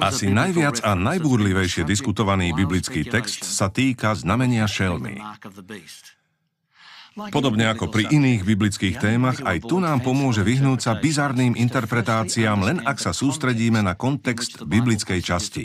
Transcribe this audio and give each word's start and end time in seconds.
Asi 0.00 0.32
najviac 0.32 0.80
a 0.80 0.96
najbúrlivejšie 0.96 1.84
diskutovaný 1.84 2.56
biblický 2.56 3.04
text 3.04 3.44
sa 3.44 3.68
týka 3.68 4.16
znamenia 4.16 4.64
šelmy. 4.64 5.20
Podobne 7.34 7.66
ako 7.66 7.90
pri 7.90 8.06
iných 8.08 8.46
biblických 8.46 8.96
témach, 9.02 9.42
aj 9.42 9.66
tu 9.66 9.82
nám 9.82 10.06
pomôže 10.06 10.46
vyhnúť 10.46 10.78
sa 10.78 10.92
bizarným 10.94 11.58
interpretáciám, 11.58 12.58
len 12.62 12.78
ak 12.86 13.02
sa 13.02 13.10
sústredíme 13.10 13.82
na 13.82 13.98
kontext 13.98 14.62
biblickej 14.62 15.20
časti. 15.20 15.64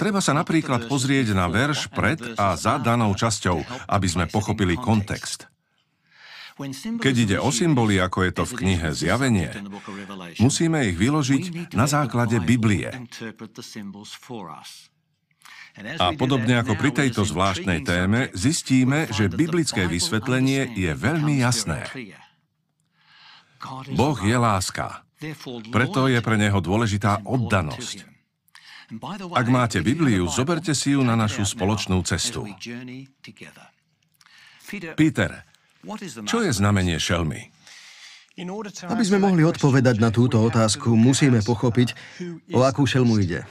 Treba 0.00 0.18
sa 0.24 0.32
napríklad 0.32 0.90
pozrieť 0.90 1.36
na 1.36 1.46
verš 1.46 1.92
pred 1.92 2.18
a 2.40 2.56
za 2.56 2.80
danou 2.80 3.12
časťou, 3.14 3.62
aby 3.86 4.08
sme 4.08 4.24
pochopili 4.26 4.80
kontext. 4.80 5.51
Keď 7.00 7.14
ide 7.16 7.36
o 7.40 7.48
symboly, 7.48 7.96
ako 7.96 8.28
je 8.28 8.32
to 8.32 8.44
v 8.44 8.52
knihe 8.60 8.88
Zjavenie, 8.92 9.48
musíme 10.36 10.84
ich 10.84 10.96
vyložiť 11.00 11.72
na 11.72 11.88
základe 11.88 12.36
Biblie. 12.44 12.92
A 15.96 16.12
podobne 16.12 16.60
ako 16.60 16.76
pri 16.76 16.90
tejto 16.92 17.24
zvláštnej 17.24 17.80
téme, 17.80 18.28
zistíme, 18.36 19.08
že 19.08 19.32
biblické 19.32 19.88
vysvetlenie 19.88 20.76
je 20.76 20.92
veľmi 20.92 21.40
jasné. 21.40 21.88
Boh 23.96 24.18
je 24.20 24.36
láska. 24.36 25.00
Preto 25.72 26.10
je 26.10 26.20
pre 26.20 26.36
neho 26.36 26.60
dôležitá 26.60 27.24
oddanosť. 27.24 28.04
Ak 29.32 29.46
máte 29.48 29.80
Bibliu, 29.80 30.28
zoberte 30.28 30.76
si 30.76 30.92
ju 30.92 31.00
na 31.00 31.16
našu 31.16 31.48
spoločnú 31.48 31.96
cestu. 32.04 32.44
Peter, 34.92 35.30
čo 36.30 36.38
je 36.46 36.50
znamenie 36.54 36.94
šelmy? 37.02 37.50
Aby 38.88 39.04
sme 39.04 39.20
mohli 39.20 39.44
odpovedať 39.44 40.00
na 40.00 40.08
túto 40.08 40.40
otázku, 40.40 40.96
musíme 40.96 41.44
pochopiť, 41.44 41.92
o 42.56 42.64
akú 42.64 42.88
šelmu 42.88 43.20
ide. 43.20 43.44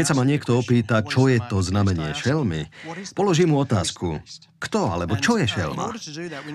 Keď 0.00 0.04
sa 0.08 0.16
ma 0.16 0.24
niekto 0.24 0.56
opýta, 0.56 1.04
čo 1.04 1.28
je 1.28 1.36
to 1.52 1.60
znamenie 1.60 2.16
šelmy, 2.16 2.72
položím 3.12 3.52
mu 3.52 3.60
otázku, 3.60 4.16
kto 4.56 4.88
alebo 4.88 5.20
čo 5.20 5.36
je 5.36 5.44
šelma? 5.44 5.92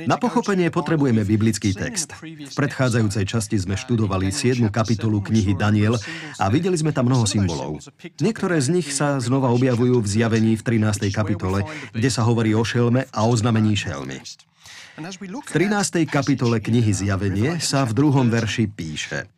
Na 0.10 0.18
pochopenie 0.18 0.74
potrebujeme 0.74 1.22
biblický 1.22 1.78
text. 1.78 2.18
V 2.18 2.56
predchádzajúcej 2.58 3.30
časti 3.30 3.62
sme 3.62 3.78
študovali 3.78 4.34
7. 4.34 4.74
kapitolu 4.74 5.22
knihy 5.22 5.54
Daniel 5.54 5.94
a 6.42 6.50
videli 6.50 6.74
sme 6.74 6.90
tam 6.90 7.06
mnoho 7.06 7.30
symbolov. 7.30 7.86
Niektoré 8.18 8.58
z 8.66 8.82
nich 8.82 8.90
sa 8.90 9.22
znova 9.22 9.54
objavujú 9.54 10.02
v 10.02 10.08
zjavení 10.10 10.58
v 10.58 10.66
13. 10.66 11.14
kapitole, 11.14 11.70
kde 11.94 12.10
sa 12.10 12.26
hovorí 12.26 12.58
o 12.58 12.66
šelme 12.66 13.06
a 13.14 13.20
o 13.30 13.34
znamení 13.38 13.78
šelmy. 13.78 14.26
V 14.98 15.54
13. 15.54 16.10
kapitole 16.10 16.58
knihy 16.58 16.90
Zjavenie 16.90 17.62
sa 17.62 17.86
v 17.86 17.94
druhom 17.94 18.34
verši 18.34 18.66
píše 18.66 19.30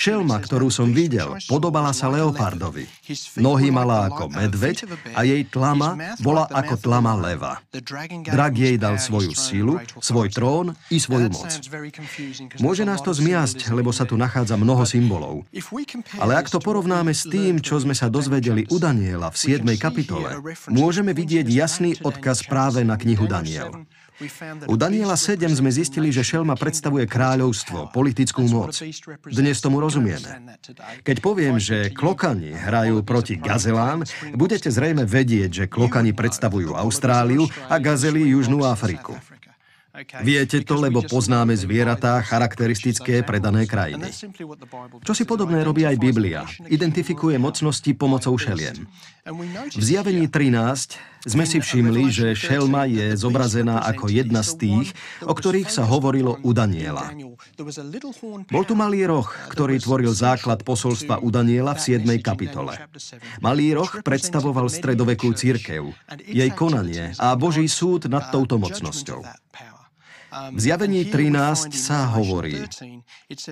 Šelma, 0.00 0.40
ktorú 0.40 0.72
som 0.72 0.96
videl, 0.96 1.36
podobala 1.44 1.92
sa 1.92 2.08
leopardovi. 2.08 2.88
Nohy 3.36 3.68
mala 3.68 4.08
ako 4.08 4.32
medveď 4.32 4.88
a 5.12 5.28
jej 5.28 5.44
tlama 5.44 6.16
bola 6.24 6.48
ako 6.48 6.80
tlama 6.80 7.12
leva. 7.20 7.60
Drak 8.24 8.54
jej 8.56 8.80
dal 8.80 8.96
svoju 8.96 9.36
silu, 9.36 9.76
svoj 10.00 10.32
trón 10.32 10.72
i 10.88 10.96
svoju 10.96 11.28
moc. 11.28 11.52
Môže 12.56 12.88
nás 12.88 13.04
to 13.04 13.12
zmiasť, 13.12 13.76
lebo 13.76 13.92
sa 13.92 14.08
tu 14.08 14.16
nachádza 14.16 14.56
mnoho 14.56 14.88
symbolov. 14.88 15.44
Ale 16.16 16.32
ak 16.40 16.48
to 16.48 16.56
porovnáme 16.64 17.12
s 17.12 17.28
tým, 17.28 17.60
čo 17.60 17.76
sme 17.76 17.92
sa 17.92 18.08
dozvedeli 18.08 18.64
u 18.72 18.80
Daniela 18.80 19.28
v 19.28 19.36
7. 19.36 19.68
kapitole, 19.76 20.40
môžeme 20.72 21.12
vidieť 21.12 21.44
jasný 21.44 22.00
odkaz 22.00 22.48
práve 22.48 22.80
na 22.88 22.96
knihu 22.96 23.28
Daniel. 23.28 23.84
U 24.68 24.74
Daniela 24.78 25.16
7 25.16 25.40
sme 25.50 25.70
zistili, 25.72 26.12
že 26.12 26.22
šelma 26.22 26.54
predstavuje 26.54 27.08
kráľovstvo, 27.08 27.90
politickú 27.90 28.44
moc. 28.46 28.76
Dnes 29.26 29.58
tomu 29.58 29.80
rozumieme. 29.80 30.58
Keď 31.02 31.16
poviem, 31.18 31.56
že 31.56 31.90
klokani 31.90 32.52
hrajú 32.54 33.02
proti 33.02 33.40
gazelám, 33.40 34.04
budete 34.36 34.68
zrejme 34.68 35.08
vedieť, 35.08 35.50
že 35.50 35.64
klokani 35.66 36.12
predstavujú 36.12 36.76
Austráliu 36.76 37.48
a 37.66 37.80
gazely 37.80 38.30
Južnú 38.30 38.62
Afriku. 38.68 39.16
Viete 40.24 40.64
to, 40.64 40.80
lebo 40.80 41.04
poznáme 41.04 41.52
zvieratá 41.52 42.24
charakteristické 42.24 43.20
pre 43.20 43.36
dané 43.44 43.68
krajiny. 43.68 44.08
Čo 45.04 45.12
si 45.12 45.28
podobné 45.28 45.60
robí 45.60 45.84
aj 45.84 46.00
Biblia. 46.00 46.48
Identifikuje 46.64 47.36
mocnosti 47.36 47.92
pomocou 47.92 48.32
šeliem. 48.40 48.88
V 49.76 49.82
zjavení 49.84 50.32
13 50.32 51.28
sme 51.28 51.44
si 51.44 51.60
všimli, 51.60 52.08
že 52.08 52.26
šelma 52.32 52.88
je 52.88 53.14
zobrazená 53.14 53.84
ako 53.84 54.08
jedna 54.08 54.40
z 54.40 54.58
tých, 54.58 54.88
o 55.22 55.30
ktorých 55.30 55.68
sa 55.68 55.84
hovorilo 55.84 56.40
u 56.40 56.50
Daniela. 56.56 57.12
Bol 58.48 58.64
tu 58.64 58.74
malý 58.74 59.06
roh, 59.06 59.28
ktorý 59.52 59.76
tvoril 59.76 60.10
základ 60.10 60.64
posolstva 60.64 61.20
u 61.20 61.28
Daniela 61.28 61.76
v 61.76 62.00
7. 62.00 62.08
kapitole. 62.24 62.80
Malý 63.44 63.76
roh 63.76 63.92
predstavoval 64.00 64.72
stredovekú 64.72 65.36
církev, 65.36 65.92
jej 66.24 66.50
konanie 66.56 67.12
a 67.20 67.36
Boží 67.36 67.68
súd 67.68 68.08
nad 68.08 68.32
touto 68.32 68.56
mocnosťou. 68.56 69.41
V 70.32 70.60
zjavení 70.60 71.04
13 71.04 71.76
sa 71.76 72.08
hovorí, 72.08 72.64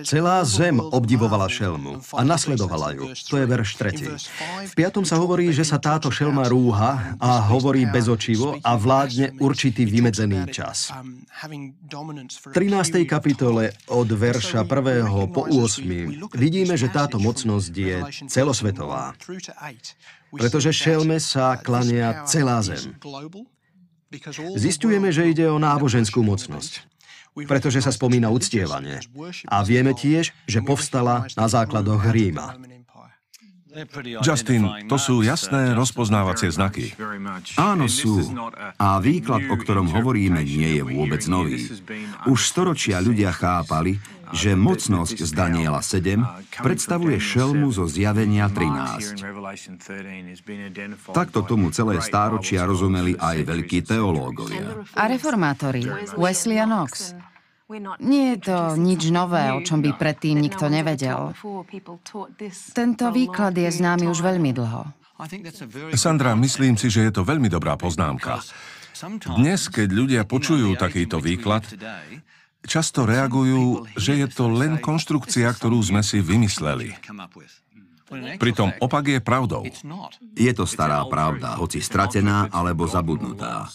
celá 0.01 0.41
zem 0.41 0.81
obdivovala 0.81 1.45
šelmu 1.45 2.01
a 2.17 2.21
nasledovala 2.25 2.97
ju. 2.97 3.05
To 3.29 3.35
je 3.37 3.45
verš 3.45 3.69
3. 3.77 4.65
V 4.65 4.73
5. 4.73 5.05
sa 5.05 5.21
hovorí, 5.21 5.53
že 5.53 5.61
sa 5.61 5.77
táto 5.77 6.09
šelma 6.09 6.49
rúha 6.49 7.13
a 7.21 7.31
hovorí 7.53 7.85
bezočivo 7.85 8.57
a 8.65 8.73
vládne 8.73 9.37
určitý 9.37 9.85
vymedzený 9.85 10.49
čas. 10.49 10.89
V 10.89 12.53
13. 12.53 13.05
kapitole 13.05 13.77
od 13.85 14.09
verša 14.09 14.65
1. 14.65 15.05
po 15.29 15.45
8. 15.45 16.33
vidíme, 16.33 16.73
že 16.73 16.89
táto 16.89 17.21
mocnosť 17.21 17.73
je 17.77 17.97
celosvetová. 18.25 19.13
Pretože 20.33 20.73
šelme 20.73 21.21
sa 21.21 21.61
klania 21.61 22.25
celá 22.25 22.65
zem. 22.65 22.97
Zistujeme, 24.59 25.09
že 25.15 25.31
ide 25.31 25.47
o 25.47 25.55
náboženskú 25.55 26.19
mocnosť, 26.19 26.83
pretože 27.47 27.79
sa 27.79 27.95
spomína 27.95 28.27
uctievanie. 28.27 28.99
A 29.47 29.63
vieme 29.63 29.95
tiež, 29.95 30.35
že 30.47 30.59
povstala 30.59 31.31
na 31.39 31.47
základoch 31.47 32.11
Ríma. 32.11 32.59
Justin, 34.19 34.67
to 34.91 34.99
sú 34.99 35.23
jasné 35.23 35.71
rozpoznávacie 35.71 36.51
znaky. 36.51 36.91
Áno, 37.55 37.87
sú. 37.87 38.19
A 38.75 38.99
výklad, 38.99 39.47
o 39.47 39.55
ktorom 39.55 39.87
hovoríme, 39.87 40.43
nie 40.43 40.75
je 40.79 40.83
vôbec 40.83 41.23
nový. 41.31 41.71
Už 42.27 42.39
storočia 42.51 42.99
ľudia 42.99 43.31
chápali, 43.31 43.95
že 44.35 44.55
mocnosť 44.55 45.23
z 45.23 45.31
Daniela 45.31 45.79
7 45.83 46.19
predstavuje 46.63 47.19
šelmu 47.19 47.71
zo 47.71 47.87
zjavenia 47.87 48.47
13. 48.51 49.23
Takto 51.11 51.43
tomu 51.43 51.71
celé 51.71 51.99
stáročia 52.03 52.67
rozumeli 52.67 53.15
aj 53.19 53.37
veľkí 53.43 53.83
teológovia. 53.87 54.83
A 54.95 55.07
reformátori, 55.07 55.83
Wesley 56.19 56.59
a 56.59 56.67
Knox. 56.67 57.15
Nie 58.01 58.35
je 58.35 58.37
to 58.51 58.57
nič 58.75 59.01
nové, 59.13 59.51
o 59.55 59.63
čom 59.63 59.79
by 59.79 59.95
predtým 59.95 60.39
nikto 60.39 60.67
nevedel. 60.67 61.31
Tento 62.75 63.05
výklad 63.11 63.53
je 63.55 63.69
známy 63.71 64.05
už 64.11 64.19
veľmi 64.19 64.51
dlho. 64.51 64.91
Sandra, 65.93 66.33
myslím 66.33 66.75
si, 66.75 66.89
že 66.89 67.07
je 67.07 67.11
to 67.13 67.21
veľmi 67.21 67.47
dobrá 67.47 67.77
poznámka. 67.77 68.41
Dnes, 69.37 69.69
keď 69.69 69.87
ľudia 69.93 70.21
počujú 70.25 70.77
takýto 70.77 71.21
výklad, 71.21 71.65
často 72.65 73.05
reagujú, 73.05 73.89
že 73.97 74.17
je 74.17 74.27
to 74.29 74.49
len 74.49 74.77
konštrukcia, 74.77 75.49
ktorú 75.53 75.81
sme 75.81 76.01
si 76.05 76.21
vymysleli. 76.21 76.97
Pritom 78.37 78.75
opak 78.83 79.07
je 79.07 79.19
pravdou. 79.23 79.63
Je 80.35 80.51
to 80.51 80.67
stará 80.67 80.99
pravda, 81.07 81.55
hoci 81.55 81.79
stratená 81.79 82.51
alebo 82.51 82.83
zabudnutá. 82.83 83.71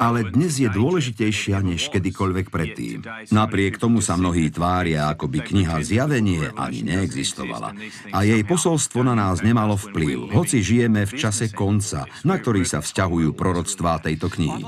Ale 0.00 0.20
dnes 0.30 0.52
je 0.60 0.68
dôležitejšia 0.68 1.64
než 1.64 1.88
kedykoľvek 1.88 2.46
predtým. 2.52 3.02
Napriek 3.32 3.80
tomu 3.80 4.04
sa 4.04 4.20
mnohí 4.20 4.52
tvária, 4.52 5.08
ako 5.10 5.26
by 5.32 5.38
kniha 5.40 5.80
Zjavenie 5.80 6.52
ani 6.54 6.84
neexistovala. 6.84 7.72
A 8.12 8.18
jej 8.22 8.42
posolstvo 8.44 9.00
na 9.00 9.16
nás 9.16 9.40
nemalo 9.40 9.80
vplyv, 9.80 10.32
hoci 10.36 10.60
žijeme 10.60 11.08
v 11.08 11.12
čase 11.16 11.48
konca, 11.50 12.04
na 12.26 12.36
ktorý 12.36 12.62
sa 12.68 12.84
vzťahujú 12.84 13.32
proroctvá 13.32 14.00
tejto 14.04 14.28
knihy. 14.28 14.62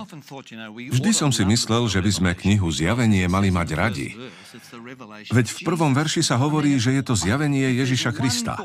Vždy 0.92 1.10
som 1.12 1.30
si 1.30 1.44
myslel, 1.44 1.88
že 1.88 2.00
by 2.00 2.10
sme 2.10 2.30
knihu 2.32 2.68
Zjavenie 2.72 3.28
mali 3.28 3.52
mať 3.52 3.68
radi. 3.76 4.08
Veď 5.32 5.46
v 5.48 5.58
prvom 5.64 5.92
verši 5.92 6.20
sa 6.24 6.36
hovorí, 6.40 6.76
že 6.76 6.92
je 6.96 7.02
to 7.04 7.14
zjavenie 7.16 7.72
Ježiša 7.76 8.12
Krista. 8.12 8.56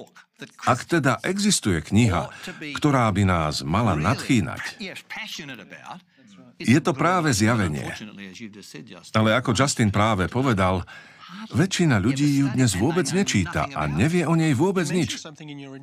Ak 0.69 0.85
teda 0.85 1.17
existuje 1.25 1.81
kniha, 1.81 2.29
ktorá 2.77 3.09
by 3.09 3.23
nás 3.25 3.65
mala 3.65 3.97
nadchýnať, 3.97 4.61
je 6.57 6.79
to 6.81 6.91
práve 6.93 7.33
zjavenie. 7.33 7.89
Ale 9.13 9.33
ako 9.33 9.57
Justin 9.57 9.89
práve 9.89 10.29
povedal, 10.29 10.85
Väčšina 11.51 11.99
ľudí 11.99 12.39
ju 12.39 12.47
dnes 12.55 12.71
vôbec 12.79 13.03
nečíta 13.11 13.67
a 13.75 13.83
nevie 13.83 14.23
o 14.23 14.31
nej 14.39 14.55
vôbec 14.55 14.87
nič. 14.87 15.19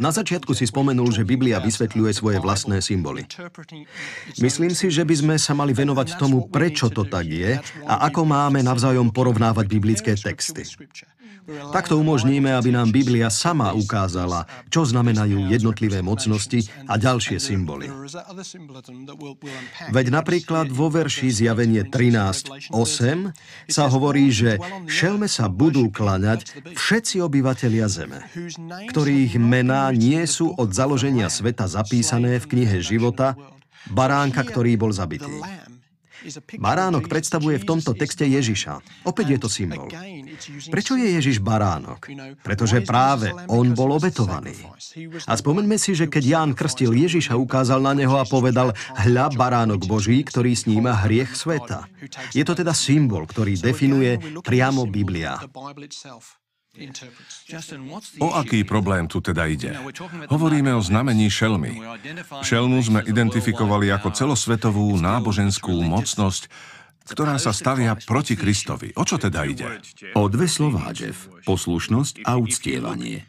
Na 0.00 0.08
začiatku 0.08 0.56
si 0.56 0.64
spomenul, 0.64 1.12
že 1.12 1.28
Biblia 1.28 1.60
vysvetľuje 1.60 2.12
svoje 2.16 2.38
vlastné 2.40 2.80
symboly. 2.80 3.28
Myslím 4.40 4.72
si, 4.72 4.88
že 4.88 5.04
by 5.04 5.14
sme 5.14 5.34
sa 5.36 5.52
mali 5.52 5.76
venovať 5.76 6.16
tomu, 6.16 6.48
prečo 6.48 6.88
to 6.88 7.04
tak 7.04 7.28
je 7.28 7.60
a 7.84 7.94
ako 8.08 8.24
máme 8.24 8.64
navzájom 8.64 9.12
porovnávať 9.12 9.66
biblické 9.68 10.16
texty. 10.16 10.64
Takto 11.44 12.00
umožníme, 12.00 12.48
aby 12.56 12.72
nám 12.72 12.88
Biblia 12.88 13.28
sama 13.28 13.76
ukázala, 13.76 14.48
čo 14.72 14.88
znamenajú 14.88 15.52
jednotlivé 15.52 16.00
mocnosti 16.00 16.64
a 16.88 16.96
ďalšie 16.96 17.36
symboly. 17.36 17.92
Veď 19.92 20.06
napríklad 20.08 20.72
vo 20.72 20.88
verši 20.88 21.44
zjavenie 21.44 21.84
13.8 21.84 22.72
sa 23.68 23.84
hovorí, 23.92 24.32
že 24.32 24.56
šelme 24.88 25.28
sa 25.28 25.52
budú 25.52 25.92
klaňať 25.92 26.72
všetci 26.72 27.20
obyvatelia 27.20 27.92
zeme, 27.92 28.24
ktorých 28.88 29.36
mená 29.36 29.92
nie 29.92 30.24
sú 30.24 30.56
od 30.56 30.72
založenia 30.72 31.28
sveta 31.28 31.68
zapísané 31.68 32.40
v 32.40 32.48
knihe 32.56 32.80
života, 32.80 33.36
baránka, 33.92 34.40
ktorý 34.40 34.80
bol 34.80 34.96
zabitý. 34.96 35.28
Baránok 36.58 37.10
predstavuje 37.10 37.60
v 37.60 37.66
tomto 37.66 37.92
texte 37.92 38.24
Ježiša. 38.24 39.04
Opäť 39.04 39.26
je 39.34 39.38
to 39.38 39.48
symbol. 39.50 39.88
Prečo 40.70 40.94
je 40.94 41.08
Ježiš 41.18 41.42
baránok? 41.42 42.08
Pretože 42.40 42.80
práve 42.86 43.34
on 43.50 43.74
bol 43.74 43.94
obetovaný. 43.98 44.54
A 45.28 45.32
spomeňme 45.34 45.76
si, 45.76 45.92
že 45.92 46.06
keď 46.08 46.24
Ján 46.24 46.50
krstil 46.54 46.94
Ježiša, 46.94 47.34
ukázal 47.36 47.82
na 47.82 47.92
neho 47.92 48.14
a 48.16 48.24
povedal 48.24 48.72
hľa 48.94 49.34
baránok 49.34 49.84
Boží, 49.84 50.22
ktorý 50.22 50.54
sníma 50.54 51.04
hriech 51.04 51.34
sveta. 51.34 51.90
Je 52.32 52.44
to 52.46 52.54
teda 52.54 52.72
symbol, 52.72 53.26
ktorý 53.26 53.58
definuje 53.58 54.20
priamo 54.40 54.86
Biblia. 54.86 55.40
O 58.18 58.34
aký 58.34 58.66
problém 58.66 59.06
tu 59.06 59.22
teda 59.22 59.46
ide? 59.46 59.78
Hovoríme 60.26 60.74
o 60.74 60.82
znamení 60.82 61.30
šelmy. 61.30 61.78
Šelmu 62.42 62.82
sme 62.82 63.00
identifikovali 63.06 63.94
ako 63.94 64.10
celosvetovú 64.10 64.98
náboženskú 64.98 65.70
mocnosť, 65.70 66.50
ktorá 67.04 67.36
sa 67.36 67.52
stavia 67.52 67.92
proti 68.00 68.32
Kristovi. 68.34 68.96
O 68.96 69.04
čo 69.04 69.20
teda 69.20 69.44
ide? 69.44 69.80
O 70.16 70.28
dve 70.32 70.48
slová, 70.48 70.88
Jeff. 70.96 71.28
Poslušnosť 71.44 72.24
a 72.24 72.40
uctievanie. 72.40 73.28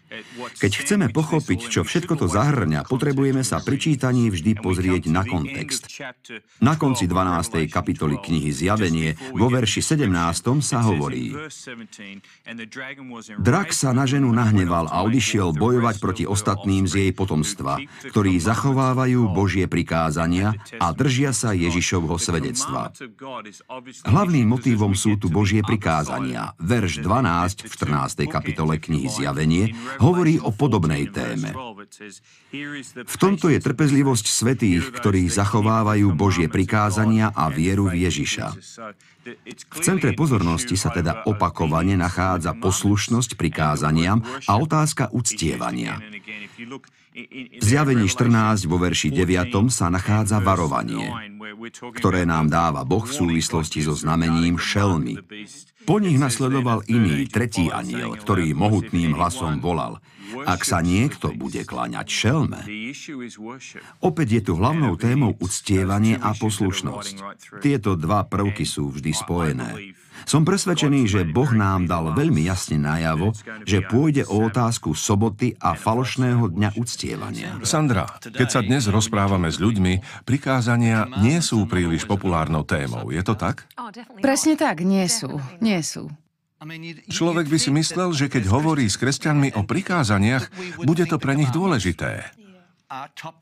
Keď 0.64 0.72
chceme 0.72 1.08
pochopiť, 1.12 1.60
čo 1.68 1.82
všetko 1.84 2.16
to 2.16 2.28
zahrňa, 2.32 2.88
potrebujeme 2.88 3.44
sa 3.44 3.60
pri 3.60 3.76
čítaní 3.76 4.32
vždy 4.32 4.56
pozrieť 4.56 5.12
na 5.12 5.28
kontext. 5.28 5.92
Na 6.64 6.80
konci 6.80 7.12
12. 7.12 7.68
kapitoly 7.68 8.16
knihy 8.24 8.56
Zjavenie 8.56 9.20
vo 9.36 9.52
verši 9.52 9.84
17. 9.84 10.08
sa 10.64 10.80
hovorí 10.88 11.36
Drak 13.44 13.70
sa 13.76 13.92
na 13.92 14.08
ženu 14.08 14.32
nahneval 14.32 14.88
a 14.88 15.04
odišiel 15.04 15.52
bojovať 15.52 15.96
proti 16.00 16.24
ostatným 16.24 16.88
z 16.88 17.08
jej 17.08 17.12
potomstva, 17.12 17.84
ktorí 18.08 18.40
zachovávajú 18.40 19.36
Božie 19.36 19.68
prikázania 19.68 20.56
a 20.80 20.96
držia 20.96 21.36
sa 21.36 21.52
Ježišovho 21.52 22.16
svedectva. 22.16 22.96
Hlavným 24.06 24.46
motívom 24.46 24.94
sú 24.94 25.18
tu 25.18 25.26
Božie 25.34 25.66
prikázania. 25.66 26.54
Verš 26.62 27.02
12 27.02 27.66
v 27.66 27.72
14. 27.74 28.30
kapitole 28.30 28.78
knihy 28.78 29.10
Zjavenie 29.10 29.74
hovorí 29.98 30.38
o 30.38 30.54
podobnej 30.54 31.10
téme. 31.10 31.50
V 33.06 33.16
tomto 33.18 33.50
je 33.50 33.58
trpezlivosť 33.58 34.26
svetých, 34.30 34.94
ktorí 34.94 35.26
zachovávajú 35.34 36.14
Božie 36.14 36.46
prikázania 36.46 37.34
a 37.34 37.50
vieru 37.50 37.90
v 37.90 38.06
Ježiša. 38.06 38.54
V 39.26 39.80
centre 39.82 40.14
pozornosti 40.14 40.78
sa 40.78 40.94
teda 40.94 41.26
opakovane 41.26 41.98
nachádza 41.98 42.54
poslušnosť 42.54 43.34
prikázaniam 43.34 44.22
a 44.46 44.54
otázka 44.62 45.10
uctievania. 45.10 45.98
V 47.58 47.64
zjavení 47.64 48.06
14 48.06 48.70
vo 48.70 48.78
verši 48.78 49.10
9 49.10 49.74
sa 49.74 49.90
nachádza 49.90 50.38
varovanie, 50.44 51.10
ktoré 51.98 52.28
nám 52.28 52.54
dáva 52.54 52.86
Boh 52.86 53.02
v 53.02 53.18
súvislosti 53.18 53.82
so 53.82 53.98
znamením 53.98 54.62
šelmy. 54.62 55.18
Po 55.90 55.98
nich 55.98 56.22
nasledoval 56.22 56.86
iný, 56.86 57.26
tretí 57.26 57.74
aniel, 57.74 58.14
ktorý 58.20 58.54
mohutným 58.54 59.18
hlasom 59.18 59.58
volal– 59.58 59.98
ak 60.46 60.62
sa 60.66 60.82
niekto 60.82 61.34
bude 61.36 61.62
kláňať 61.64 62.08
šelme, 62.08 62.62
opäť 64.02 64.28
je 64.40 64.42
tu 64.48 64.54
hlavnou 64.58 64.98
témou 64.98 65.38
uctievanie 65.38 66.18
a 66.18 66.34
poslušnosť. 66.34 67.16
Tieto 67.62 67.94
dva 68.00 68.26
prvky 68.26 68.66
sú 68.66 68.90
vždy 68.90 69.12
spojené. 69.14 69.70
Som 70.24 70.48
presvedčený, 70.48 71.12
že 71.12 71.22
Boh 71.28 71.52
nám 71.52 71.92
dal 71.92 72.16
veľmi 72.16 72.48
jasne 72.48 72.80
najavo, 72.80 73.36
že 73.68 73.84
pôjde 73.84 74.24
o 74.26 74.48
otázku 74.48 74.96
soboty 74.96 75.60
a 75.60 75.76
falošného 75.76 76.56
dňa 76.56 76.70
uctievania. 76.80 77.60
Sandra, 77.68 78.08
keď 78.24 78.48
sa 78.48 78.64
dnes 78.64 78.88
rozprávame 78.88 79.52
s 79.52 79.60
ľuďmi, 79.60 80.24
prikázania 80.24 81.06
nie 81.20 81.44
sú 81.44 81.68
príliš 81.68 82.08
populárnou 82.08 82.64
témou. 82.64 83.12
Je 83.12 83.20
to 83.22 83.36
tak? 83.36 83.68
Presne 84.24 84.56
tak, 84.56 84.82
nie 84.82 85.06
sú. 85.12 85.38
Nie 85.60 85.84
sú. 85.84 86.08
Človek 87.12 87.46
by 87.52 87.58
si 87.60 87.70
myslel, 87.76 88.16
že 88.16 88.32
keď 88.32 88.48
hovorí 88.48 88.88
s 88.88 88.96
kresťanmi 88.96 89.60
o 89.60 89.68
prikázaniach, 89.68 90.50
bude 90.88 91.04
to 91.04 91.20
pre 91.20 91.36
nich 91.36 91.52
dôležité. 91.52 92.32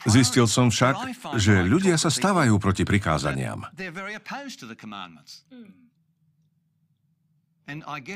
Zistil 0.08 0.48
som 0.50 0.72
však, 0.72 0.96
že 1.38 1.62
ľudia 1.62 1.94
sa 2.00 2.10
stávajú 2.10 2.58
proti 2.58 2.82
prikázaniam. 2.82 3.68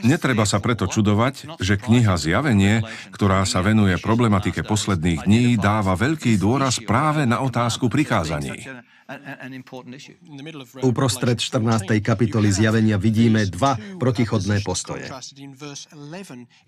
Netreba 0.05 0.45
sa 0.45 0.61
preto 0.61 0.85
čudovať, 0.85 1.57
že 1.57 1.81
kniha 1.81 2.21
Zjavenie, 2.21 2.85
ktorá 3.17 3.49
sa 3.49 3.65
venuje 3.65 3.97
problematike 3.97 4.61
posledných 4.61 5.25
dní, 5.25 5.57
dáva 5.57 5.97
veľký 5.97 6.37
dôraz 6.37 6.85
práve 6.85 7.25
na 7.25 7.41
otázku 7.41 7.89
prikázaní. 7.89 8.69
Uprostred 10.85 11.41
14. 11.41 11.97
kapitoly 12.05 12.53
zjavenia 12.53 13.01
vidíme 13.01 13.49
dva 13.49 13.81
protichodné 13.97 14.61
postoje. 14.61 15.09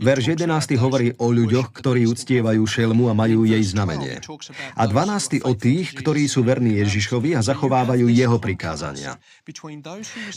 Verš 0.00 0.24
11. 0.40 0.48
hovorí 0.80 1.12
o 1.20 1.28
ľuďoch, 1.28 1.68
ktorí 1.76 2.08
uctievajú 2.08 2.64
šelmu 2.64 3.12
a 3.12 3.14
majú 3.14 3.44
jej 3.44 3.60
znamenie. 3.60 4.24
A 4.72 4.88
12. 4.88 5.44
o 5.44 5.52
tých, 5.52 5.92
ktorí 6.00 6.24
sú 6.32 6.40
verní 6.40 6.80
Ježišovi 6.80 7.36
a 7.36 7.44
zachovávajú 7.44 8.08
jeho 8.08 8.40
prikázania. 8.40 9.20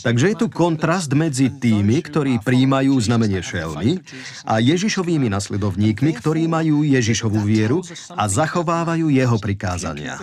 Takže 0.04 0.26
je 0.28 0.36
tu 0.36 0.52
kontrast 0.52 1.08
medzi 1.16 1.48
tými, 1.56 2.04
ktorí 2.04 2.36
príjmajú 2.44 3.00
znamenie 3.00 3.40
šelmy 3.40 4.04
a 4.44 4.60
Ježišovými 4.60 5.32
nasledovníkmi, 5.32 6.20
ktorí 6.20 6.52
majú 6.52 6.84
Ježišovú 6.84 7.40
vieru 7.48 7.80
a 8.12 8.28
zachovávajú 8.28 9.08
jeho 9.08 9.40
prikázania. 9.40 10.20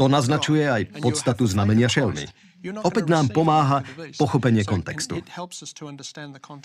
To 0.00 0.08
naznačuje 0.08 0.64
aj 0.64 1.01
podstatu 1.02 1.42
znamenia 1.50 1.90
šelmy. 1.90 2.30
Opäť 2.62 3.10
nám 3.10 3.26
pomáha 3.34 3.82
pochopenie 4.14 4.62
kontextu. 4.62 5.18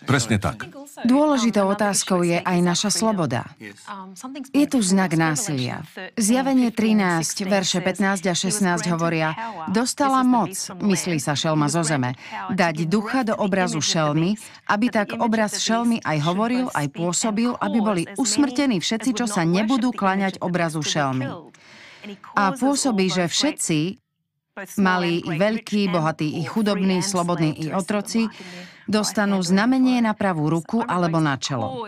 Presne 0.06 0.38
tak. 0.38 0.70
Dôležitou 1.10 1.66
otázkou 1.74 2.22
je 2.22 2.38
aj 2.38 2.58
naša 2.62 2.94
sloboda. 2.94 3.50
Je 4.54 4.66
tu 4.70 4.78
znak 4.86 5.18
násilia. 5.18 5.82
Zjavenie 6.14 6.70
13, 6.70 7.50
verše 7.50 7.82
15 7.82 8.30
a 8.30 8.34
16 8.38 8.94
hovoria 8.94 9.34
Dostala 9.74 10.22
moc, 10.22 10.54
myslí 10.78 11.18
sa 11.18 11.34
šelma 11.34 11.66
zo 11.66 11.82
zeme, 11.82 12.14
dať 12.54 12.86
ducha 12.86 13.26
do 13.26 13.34
obrazu 13.34 13.82
šelmy, 13.82 14.38
aby 14.70 14.94
tak 14.94 15.18
obraz 15.18 15.58
šelmy 15.58 15.98
aj 16.06 16.18
hovoril, 16.22 16.70
aj 16.78 16.94
pôsobil, 16.94 17.58
aby 17.58 17.78
boli 17.82 18.04
usmrtení 18.22 18.78
všetci, 18.78 19.18
čo 19.18 19.26
sa 19.26 19.42
nebudú 19.42 19.90
klaňať 19.90 20.46
obrazu 20.46 20.86
šelmy. 20.86 21.26
A 22.38 22.54
pôsobí, 22.54 23.10
že 23.10 23.26
všetci, 23.26 24.07
Malí 24.82 25.22
i 25.22 25.32
veľkí, 25.38 25.94
bohatí 25.94 26.42
i 26.42 26.44
chudobní, 26.44 27.06
slobodní 27.06 27.54
i 27.62 27.66
otroci 27.70 28.26
dostanú 28.88 29.44
znamenie 29.44 30.00
na 30.00 30.16
pravú 30.16 30.48
ruku 30.48 30.82
alebo 30.82 31.20
na 31.20 31.36
čelo. 31.36 31.86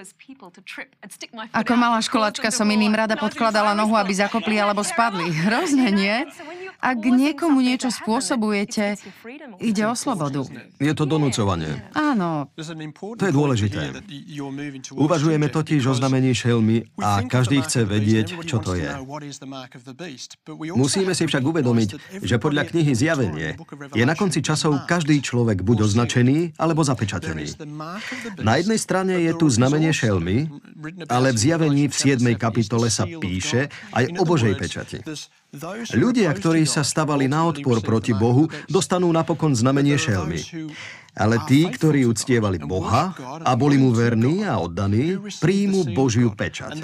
Ako 1.56 1.74
malá 1.80 2.00
školačka 2.04 2.52
som 2.52 2.68
iným 2.68 2.94
rada 2.94 3.16
podkladala 3.16 3.72
nohu, 3.74 3.96
aby 3.96 4.14
zakopli 4.14 4.60
alebo 4.60 4.84
spadli. 4.84 5.32
Hrozne, 5.32 5.90
nie? 5.96 6.28
Ak 6.80 7.00
niekomu 7.04 7.60
niečo 7.60 7.92
spôsobujete, 7.92 8.96
ide 9.60 9.84
o 9.84 9.96
slobodu. 9.96 10.48
Je 10.80 10.94
to 10.96 11.04
donúcovanie. 11.04 11.76
Áno. 11.92 12.48
To 13.20 13.24
je 13.28 13.34
dôležité. 13.36 13.92
Uvažujeme 14.96 15.52
totiž 15.52 15.84
o 15.92 15.94
znamení 15.94 16.32
šelmy 16.32 16.88
a 17.04 17.28
každý 17.28 17.60
chce 17.68 17.84
vedieť, 17.84 18.40
čo 18.48 18.64
to 18.64 18.80
je. 18.80 18.88
Musíme 20.72 21.12
si 21.12 21.28
však 21.28 21.44
uvedomiť, 21.44 21.90
že 22.24 22.36
podľa 22.40 22.64
knihy 22.72 22.92
Zjavenie 22.96 23.60
je 23.92 24.04
na 24.08 24.16
konci 24.16 24.40
časov 24.40 24.88
každý 24.88 25.20
človek 25.20 25.60
buď 25.62 25.84
označený 25.84 26.56
alebo 26.56 26.82
zapečatený. 26.88 27.60
Na 28.40 28.56
jednej 28.56 28.80
strane 28.80 29.20
je 29.20 29.36
tu 29.36 29.52
znamenie 29.52 29.92
šelmy, 29.92 30.48
ale 31.12 31.36
v 31.36 31.38
Zjavení 31.38 31.92
v 31.92 31.96
7. 31.96 32.24
kapitole 32.40 32.88
sa 32.88 33.04
píše 33.04 33.68
aj 33.92 34.16
o 34.16 34.24
Božej 34.24 34.56
pečati. 34.56 35.04
Ľudia, 35.94 36.30
ktorí 36.30 36.62
sa 36.70 36.86
stavali 36.86 37.26
na 37.26 37.50
odpor 37.50 37.82
proti 37.82 38.14
Bohu, 38.14 38.46
dostanú 38.70 39.10
napokon 39.10 39.58
znamenie 39.58 39.98
šelmy. 39.98 40.46
Ale 41.18 41.42
tí, 41.50 41.66
ktorí 41.66 42.06
uctievali 42.06 42.62
Boha 42.62 43.18
a 43.42 43.52
boli 43.58 43.82
mu 43.82 43.90
verní 43.90 44.46
a 44.46 44.62
oddaní, 44.62 45.18
príjmu 45.42 45.98
Božiu 45.98 46.32
pečať. 46.38 46.78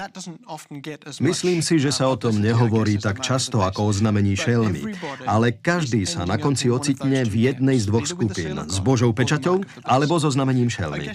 Myslím 1.21 1.61
si, 1.61 1.77
že 1.77 1.93
sa 1.93 2.09
o 2.09 2.17
tom 2.17 2.41
nehovorí 2.41 2.97
tak 2.97 3.21
často 3.21 3.61
ako 3.61 3.79
o 3.85 3.91
znamení 3.93 4.33
šelmy, 4.33 4.97
ale 5.29 5.53
každý 5.53 6.09
sa 6.09 6.25
na 6.25 6.41
konci 6.41 6.73
ocitne 6.73 7.21
v 7.21 7.53
jednej 7.53 7.77
z 7.77 7.85
dvoch 7.85 8.09
skupín, 8.09 8.65
s 8.65 8.81
Božou 8.81 9.13
pečaťou 9.13 9.61
alebo 9.85 10.17
so 10.17 10.33
znamením 10.33 10.73
šelmy. 10.73 11.05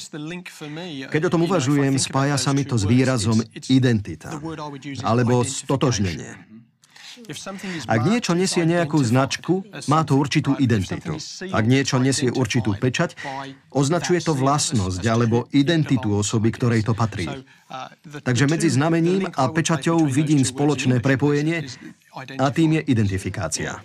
Keď 1.10 1.22
o 1.26 1.32
tom 1.34 1.50
uvažujem, 1.50 1.98
spája 1.98 2.38
sa 2.38 2.54
mi 2.54 2.62
to 2.62 2.78
s 2.78 2.86
výrazom 2.86 3.42
identita 3.66 4.38
alebo 5.02 5.42
stotožnenie. 5.42 6.49
Ak 7.86 8.00
niečo 8.06 8.32
nesie 8.32 8.64
nejakú 8.64 8.98
značku, 9.02 9.66
má 9.90 10.06
to 10.06 10.16
určitú 10.16 10.56
identitu. 10.56 11.18
Ak 11.50 11.64
niečo 11.66 12.00
nesie 12.00 12.30
určitú 12.32 12.76
pečať, 12.76 13.16
označuje 13.70 14.20
to 14.24 14.32
vlastnosť 14.32 15.02
alebo 15.04 15.50
identitu 15.52 16.14
osoby, 16.14 16.54
ktorej 16.54 16.86
to 16.86 16.92
patrí. 16.96 17.28
Takže 18.24 18.44
medzi 18.50 18.68
znamením 18.70 19.30
a 19.30 19.48
pečaťou 19.50 20.06
vidím 20.06 20.42
spoločné 20.42 20.98
prepojenie 21.02 21.66
a 22.38 22.46
tým 22.50 22.80
je 22.80 22.82
identifikácia. 22.90 23.78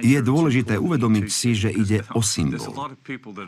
Je 0.00 0.20
dôležité 0.20 0.76
uvedomiť 0.76 1.26
si, 1.32 1.56
že 1.56 1.72
ide 1.72 2.04
o 2.12 2.20
symbol. 2.20 2.92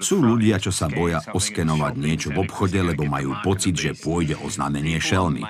Sú 0.01 0.25
ľudia, 0.25 0.57
čo 0.57 0.73
sa 0.73 0.89
boja 0.89 1.21
oskenovať 1.29 1.95
niečo 2.01 2.29
v 2.33 2.49
obchode, 2.49 2.81
lebo 2.81 3.05
majú 3.05 3.37
pocit, 3.45 3.77
že 3.77 3.93
pôjde 3.93 4.41
o 4.41 4.49
znamenie 4.49 4.97
šelmy. 4.97 5.45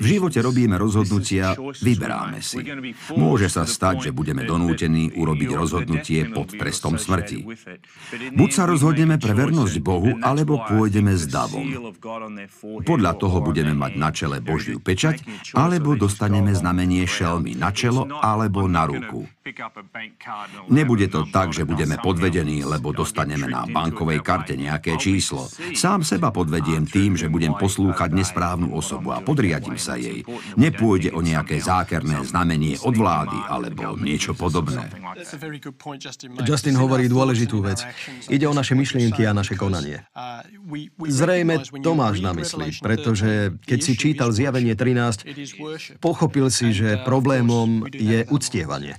V 0.00 0.06
živote 0.06 0.40
robíme 0.40 0.80
rozhodnutia, 0.80 1.52
vyberáme 1.56 2.40
si. 2.40 2.64
Môže 3.12 3.52
sa 3.52 3.68
stať, 3.68 4.08
že 4.08 4.16
budeme 4.16 4.48
donútení 4.48 5.12
urobiť 5.12 5.50
rozhodnutie 5.52 6.32
pod 6.32 6.56
trestom 6.56 6.96
smrti. 6.96 7.44
Buď 8.32 8.50
sa 8.50 8.64
rozhodneme 8.64 9.20
pre 9.20 9.36
vernosť 9.36 9.76
Bohu, 9.84 10.16
alebo 10.24 10.64
pôjdeme 10.64 11.12
s 11.12 11.28
davom. 11.28 11.92
Podľa 12.86 13.12
toho 13.20 13.38
budeme 13.44 13.76
mať 13.76 13.92
na 14.00 14.08
čele 14.14 14.40
Božiu 14.40 14.80
pečať, 14.80 15.20
alebo 15.52 15.92
dostaneme 15.92 16.56
znamenie 16.56 17.04
šelmy 17.04 17.52
na 17.58 17.70
čelo 17.74 18.08
alebo 18.22 18.64
na 18.70 18.86
ruku. 18.86 19.25
Nebude 20.68 21.06
to 21.06 21.26
tak, 21.30 21.54
že 21.54 21.62
budeme 21.62 21.96
podvedení, 22.02 22.66
lebo 22.66 22.90
dostaneme 22.90 23.46
na 23.46 23.62
bankovej 23.66 24.20
karte 24.20 24.58
nejaké 24.58 24.98
číslo. 24.98 25.46
Sám 25.74 26.02
seba 26.02 26.34
podvediem 26.34 26.86
tým, 26.86 27.14
že 27.14 27.30
budem 27.30 27.54
poslúchať 27.54 28.10
nesprávnu 28.10 28.74
osobu 28.74 29.14
a 29.14 29.22
podriadím 29.22 29.78
sa 29.78 29.94
jej. 29.94 30.26
Nepôjde 30.58 31.14
o 31.14 31.22
nejaké 31.22 31.62
zákerné 31.62 32.22
znamenie 32.26 32.78
od 32.82 32.94
vlády 32.94 33.38
alebo 33.46 33.94
niečo 33.98 34.34
podobné. 34.34 34.90
Justin 36.42 36.76
hovorí 36.76 37.06
dôležitú 37.06 37.62
vec. 37.62 37.86
Ide 38.26 38.46
o 38.50 38.54
naše 38.54 38.74
myšlienky 38.74 39.24
a 39.24 39.32
naše 39.32 39.54
konanie. 39.54 40.02
Zrejme 41.00 41.62
to 41.80 41.92
máš 41.94 42.20
na 42.20 42.34
mysli, 42.34 42.74
pretože 42.82 43.54
keď 43.62 43.78
si 43.78 43.92
čítal 43.94 44.34
Zjavenie 44.34 44.74
13, 44.74 45.98
pochopil 46.02 46.50
si, 46.50 46.74
že 46.74 47.00
problémom 47.06 47.86
je 47.90 48.26
uctievanie. 48.28 48.98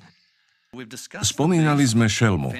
Spomínali 1.24 1.84
sme 1.88 2.06
šelmu. 2.06 2.54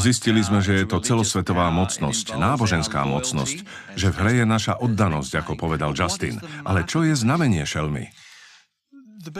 Zistili 0.00 0.40
sme, 0.40 0.64
že 0.64 0.82
je 0.82 0.86
to 0.88 0.98
celosvetová 1.02 1.68
mocnosť, 1.68 2.38
náboženská 2.38 3.04
mocnosť, 3.04 3.64
že 3.96 4.08
v 4.12 4.16
hre 4.16 4.32
je 4.42 4.46
naša 4.46 4.74
oddanosť, 4.80 5.32
ako 5.44 5.52
povedal 5.58 5.92
Justin. 5.92 6.40
Ale 6.64 6.88
čo 6.88 7.04
je 7.04 7.12
znamenie 7.12 7.66
šelmy? 7.66 8.08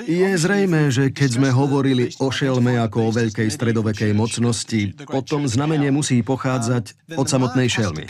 Je 0.04 0.36
zrejme, 0.36 0.92
že 0.92 1.08
keď 1.08 1.40
sme 1.40 1.48
hovorili 1.48 2.12
o 2.20 2.28
šelme 2.28 2.76
ako 2.84 3.08
o 3.08 3.14
veľkej 3.16 3.48
stredovekej 3.48 4.12
mocnosti, 4.12 4.92
potom 5.08 5.48
znamenie 5.48 5.88
musí 5.88 6.20
pochádzať 6.20 7.16
od 7.16 7.24
samotnej 7.24 7.72
šelmy 7.72 8.04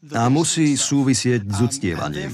a 0.00 0.32
musí 0.32 0.80
súvisieť 0.80 1.44
s 1.44 1.58
uctievaním. 1.60 2.32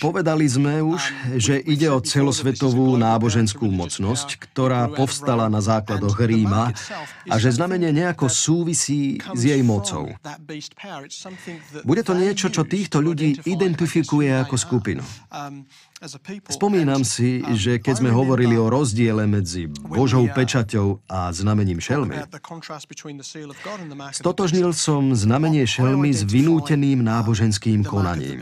Povedali 0.00 0.46
sme 0.48 0.80
už, 0.80 1.00
že 1.36 1.60
ide 1.68 1.92
o 1.92 2.00
celosvetovú 2.00 2.96
náboženskú 2.96 3.68
mocnosť, 3.68 4.40
ktorá 4.48 4.88
povstala 4.88 5.52
na 5.52 5.60
základoch 5.60 6.16
Ríma 6.16 6.72
a 7.28 7.34
že 7.36 7.52
znamenie 7.52 7.92
nejako 7.92 8.32
súvisí 8.32 9.20
s 9.20 9.42
jej 9.44 9.60
mocou. 9.60 10.08
Bude 11.84 12.00
to 12.00 12.16
niečo, 12.16 12.48
čo 12.48 12.64
týchto 12.64 13.04
ľudí 13.04 13.44
identifikuje 13.44 14.32
ako 14.32 14.56
skupinu. 14.56 15.04
Spomínam 16.46 17.02
si, 17.02 17.42
že 17.58 17.82
keď 17.82 17.94
sme 17.98 18.10
hovorili 18.14 18.54
o 18.54 18.70
rozdiele 18.70 19.26
medzi 19.26 19.66
Božou 19.66 20.30
pečaťou 20.30 21.02
a 21.10 21.34
znamením 21.34 21.82
šelmy, 21.82 22.22
stotožnil 24.14 24.70
som 24.78 25.10
znamenie 25.18 25.66
šelmy 25.66 26.14
s 26.14 26.22
vynúteným 26.22 27.02
náboženským 27.02 27.82
konaním. 27.82 28.38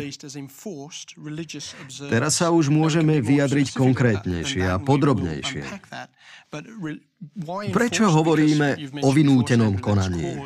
Teraz 2.13 2.33
sa 2.37 2.53
už 2.53 2.69
môžeme 2.69 3.25
vyjadriť 3.25 3.73
konkrétnejšie 3.73 4.65
a 4.69 4.77
podrobnejšie. 4.77 5.65
Prečo 7.75 8.07
hovoríme 8.07 8.79
o 9.03 9.11
vynútenom 9.11 9.83
konaní? 9.83 10.38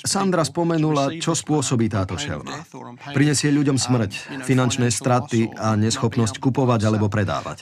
Sandra 0.00 0.40
spomenula, 0.40 1.20
čo 1.20 1.36
spôsobí 1.36 1.90
táto 1.92 2.16
šelma. 2.16 2.64
Prinesie 3.12 3.52
ľuďom 3.52 3.76
smrť, 3.76 4.40
finančné 4.46 4.88
straty 4.88 5.52
a 5.52 5.76
neschopnosť 5.76 6.40
kupovať 6.40 6.80
alebo 6.88 7.12
predávať. 7.12 7.60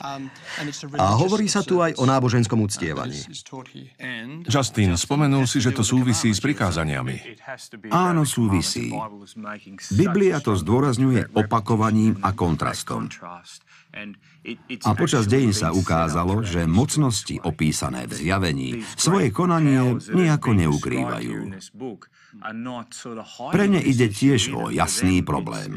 A 0.95 1.05
hovorí 1.19 1.51
sa 1.51 1.59
tu 1.65 1.83
aj 1.83 1.99
o 1.99 2.07
náboženskom 2.07 2.61
uctievaní. 2.63 3.19
Justin, 4.47 4.95
spomenul 4.95 5.43
si, 5.43 5.59
že 5.59 5.75
to 5.75 5.83
súvisí 5.83 6.31
s 6.31 6.39
prikázaniami. 6.39 7.41
Áno, 7.91 8.23
súvisí. 8.23 8.95
Biblia 9.91 10.39
to 10.39 10.55
zdôrazňuje 10.55 11.35
opakovaním 11.35 12.15
a 12.23 12.31
kontrastom. 12.31 13.11
A 14.85 14.91
počas 14.93 15.25
dejín 15.25 15.55
sa 15.55 15.71
ukázalo, 15.71 16.43
že 16.43 16.67
mocnosti 16.67 17.39
opísané 17.41 18.05
v 18.05 18.13
zjavení 18.13 18.69
svoje 18.99 19.31
konanie 19.31 19.97
nejako 20.11 20.51
neukrývajú. 20.51 21.55
Pre 23.55 23.65
ne 23.71 23.79
ide 23.79 24.07
tiež 24.11 24.41
o 24.51 24.67
jasný 24.67 25.23
problém. 25.23 25.71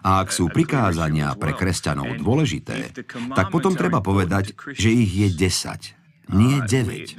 A 0.00 0.24
ak 0.24 0.32
sú 0.32 0.48
prikázania 0.48 1.36
pre 1.36 1.52
kresťanov 1.52 2.16
dôležité, 2.16 2.96
tak 3.36 3.52
potom 3.52 3.76
treba 3.76 4.00
povedať, 4.00 4.56
že 4.72 4.88
ich 4.88 5.12
je 5.12 5.28
desať 5.28 5.96
nie 6.32 6.58
9. 6.58 7.14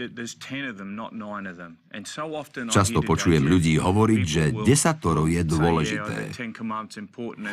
Často 2.67 2.99
počujem 2.99 3.43
ľudí 3.47 3.79
hovoriť, 3.79 4.21
že 4.27 4.43
desatoro 4.67 5.29
je 5.31 5.41
dôležité. 5.47 6.35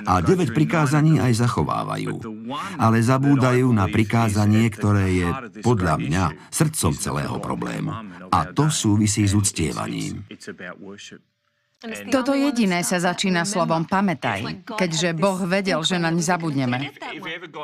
A 0.09 0.15
9 0.19 0.51
prikázaní 0.51 1.23
aj 1.23 1.33
zachovávajú. 1.47 2.19
Ale 2.81 2.99
zabúdajú 2.99 3.71
na 3.71 3.87
prikázanie, 3.87 4.67
ktoré 4.73 5.07
je 5.15 5.29
podľa 5.63 5.95
mňa 6.03 6.25
srdcom 6.51 6.93
celého 6.99 7.37
problému. 7.39 7.91
A 8.35 8.51
to 8.51 8.67
súvisí 8.73 9.23
s 9.29 9.37
uctievaním. 9.37 10.27
Toto 12.09 12.33
jediné 12.33 12.81
sa 12.81 12.97
začína 12.97 13.45
slovom 13.45 13.85
pamätaj, 13.85 14.65
keďže 14.65 15.13
Boh 15.13 15.37
vedel, 15.45 15.85
že 15.85 16.01
naň 16.01 16.17
zabudneme. 16.25 16.89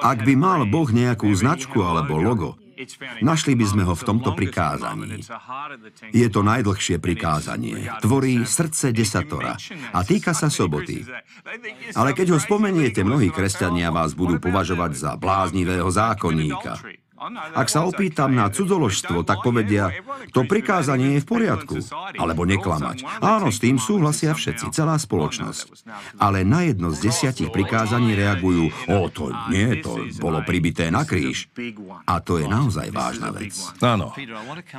Ak 0.04 0.20
by 0.28 0.34
mal 0.36 0.68
Boh 0.68 0.84
nejakú 0.92 1.32
značku 1.32 1.80
alebo 1.80 2.20
logo, 2.20 2.59
Našli 3.20 3.52
by 3.56 3.66
sme 3.66 3.82
ho 3.84 3.94
v 3.96 4.02
tomto 4.06 4.32
prikázaní. 4.36 5.20
Je 6.12 6.28
to 6.28 6.40
najdlhšie 6.44 6.96
prikázanie. 7.00 7.88
Tvorí 8.00 8.44
srdce 8.44 8.92
desatora 8.92 9.56
a 9.92 10.00
týka 10.04 10.32
sa 10.36 10.52
soboty. 10.52 11.04
Ale 11.96 12.12
keď 12.12 12.36
ho 12.36 12.38
spomeniete, 12.38 13.02
mnohí 13.02 13.32
kresťania 13.32 13.88
vás 13.92 14.12
budú 14.12 14.38
považovať 14.38 14.92
za 14.96 15.10
bláznivého 15.16 15.88
zákonníka. 15.88 16.99
Ak 17.52 17.68
sa 17.68 17.84
opýtam 17.84 18.32
na 18.32 18.48
cudzoložstvo, 18.48 19.28
tak 19.28 19.44
povedia, 19.44 19.92
to 20.32 20.48
prikázanie 20.48 21.20
je 21.20 21.20
v 21.20 21.28
poriadku, 21.28 21.76
alebo 22.16 22.48
neklamať. 22.48 23.04
Áno, 23.20 23.52
s 23.52 23.60
tým 23.60 23.76
súhlasia 23.76 24.32
všetci, 24.32 24.72
celá 24.72 24.96
spoločnosť. 24.96 25.84
Ale 26.16 26.48
na 26.48 26.64
jedno 26.64 26.88
z 26.96 27.12
desiatich 27.12 27.52
prikázaní 27.52 28.16
reagujú, 28.16 28.72
o, 28.88 29.12
to 29.12 29.28
nie, 29.52 29.84
to 29.84 30.08
bolo 30.16 30.40
pribité 30.48 30.88
na 30.88 31.04
kríž. 31.04 31.52
A 32.08 32.24
to 32.24 32.40
je 32.40 32.48
naozaj 32.48 32.88
vážna 32.88 33.28
vec. 33.36 33.52
Áno. 33.84 34.16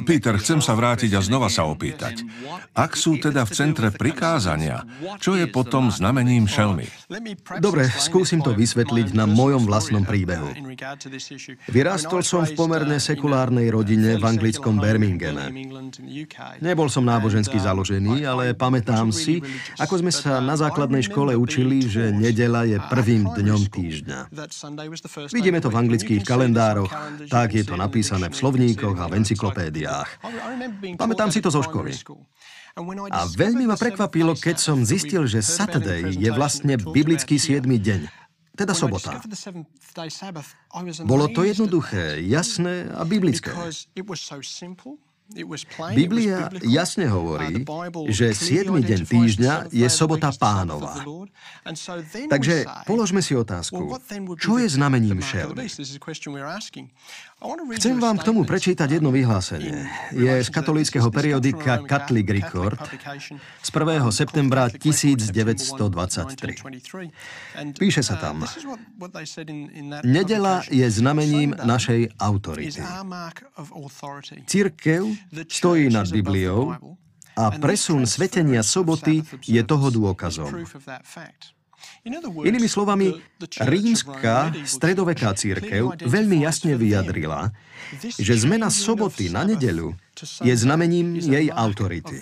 Peter, 0.02 0.34
chcem 0.42 0.66
sa 0.66 0.74
vrátiť 0.74 1.14
a 1.14 1.22
znova 1.22 1.46
sa 1.46 1.70
opýtať. 1.70 2.26
Ak 2.74 2.98
sú 2.98 3.22
teda 3.22 3.46
v 3.46 3.54
centre 3.54 3.94
prikázania, 3.94 4.82
čo 5.22 5.38
je 5.38 5.46
potom 5.46 5.94
znamením 5.94 6.50
šelmy? 6.50 6.90
Dobre, 7.62 7.86
skúsim 8.02 8.42
to 8.42 8.58
vysvetliť 8.58 9.14
na 9.14 9.30
mojom 9.30 9.70
vlastnom 9.70 10.02
príbehu. 10.02 10.58
Vyrástol 11.70 12.26
som 12.32 12.48
v 12.48 12.56
pomerne 12.56 12.96
sekulárnej 12.96 13.68
rodine 13.76 14.16
v 14.16 14.24
anglickom 14.24 14.80
Birminghame. 14.80 15.52
Nebol 16.64 16.88
som 16.88 17.04
nábožensky 17.04 17.60
založený, 17.60 18.24
ale 18.24 18.56
pamätám 18.56 19.12
si, 19.12 19.44
ako 19.76 20.00
sme 20.00 20.16
sa 20.16 20.40
na 20.40 20.56
základnej 20.56 21.04
škole 21.04 21.36
učili, 21.36 21.84
že 21.84 22.16
nedela 22.16 22.64
je 22.64 22.80
prvým 22.88 23.28
dňom 23.36 23.62
týždňa. 23.68 24.20
Vidíme 25.36 25.60
to 25.60 25.68
v 25.68 25.80
anglických 25.84 26.24
kalendároch, 26.24 26.88
tak 27.28 27.52
je 27.52 27.68
to 27.68 27.76
napísané 27.76 28.32
v 28.32 28.36
slovníkoch 28.40 28.96
a 28.96 29.12
v 29.12 29.14
encyklopédiách. 29.20 30.10
Pamätám 30.96 31.36
si 31.36 31.44
to 31.44 31.52
zo 31.52 31.60
školy. 31.60 31.92
A 33.12 33.28
veľmi 33.28 33.68
ma 33.68 33.76
prekvapilo, 33.76 34.32
keď 34.40 34.56
som 34.56 34.80
zistil, 34.88 35.28
že 35.28 35.44
Saturday 35.44 36.16
je 36.16 36.32
vlastne 36.32 36.80
biblický 36.80 37.36
7. 37.36 37.68
deň, 37.68 38.21
teda 38.56 38.74
sobota. 38.76 39.22
Bolo 41.08 41.26
to 41.32 41.42
jednoduché, 41.44 42.20
jasné 42.24 42.92
a 42.92 43.02
biblické. 43.08 43.52
Biblia 45.96 46.52
jasne 46.60 47.08
hovorí, 47.08 47.64
že 48.12 48.36
7. 48.36 48.68
deň 48.84 49.02
týždňa 49.08 49.54
je 49.72 49.88
sobota 49.88 50.28
pánova. 50.36 51.00
Takže 52.28 52.68
položme 52.84 53.24
si 53.24 53.32
otázku, 53.32 53.96
čo 54.36 54.60
je 54.60 54.68
znamením 54.68 55.24
šelmy? 55.24 55.72
Chcem 57.74 57.98
vám 57.98 58.22
k 58.22 58.24
tomu 58.30 58.46
prečítať 58.46 59.02
jedno 59.02 59.10
vyhlásenie. 59.10 59.90
Je 60.14 60.30
z 60.46 60.50
katolíckého 60.54 61.10
periodika 61.10 61.82
Catholic 61.90 62.30
Record 62.30 62.78
z 63.66 63.70
1. 63.74 64.06
septembra 64.14 64.70
1923. 64.70 66.62
Píše 67.82 68.02
sa 68.06 68.16
tam, 68.22 68.46
Nedela 70.06 70.62
je 70.70 70.86
znamením 70.86 71.58
našej 71.58 72.14
autority. 72.22 72.86
Církev 74.46 75.02
stojí 75.50 75.90
nad 75.90 76.06
Bibliou 76.14 76.78
a 77.34 77.44
presun 77.58 78.06
svetenia 78.06 78.62
soboty 78.62 79.26
je 79.50 79.62
toho 79.66 79.90
dôkazom. 79.90 80.52
Inými 82.42 82.66
slovami, 82.66 83.14
rímska 83.62 84.50
stredoveká 84.66 85.38
církev 85.38 86.02
veľmi 86.02 86.42
jasne 86.42 86.74
vyjadrila, 86.74 87.54
že 88.18 88.34
zmena 88.42 88.72
soboty 88.74 89.30
na 89.30 89.46
nedeľu 89.46 89.94
je 90.42 90.54
znamením 90.54 91.18
jej 91.18 91.50
autority. 91.50 92.22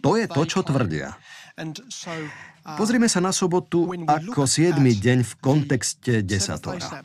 To 0.00 0.16
je 0.16 0.26
to, 0.28 0.42
čo 0.48 0.60
tvrdia. 0.64 1.16
Pozrime 2.76 3.08
sa 3.08 3.24
na 3.24 3.32
sobotu 3.32 3.88
ako 4.04 4.44
7. 4.44 4.76
deň 4.78 5.18
v 5.24 5.32
kontexte 5.40 6.20
desatora. 6.20 7.02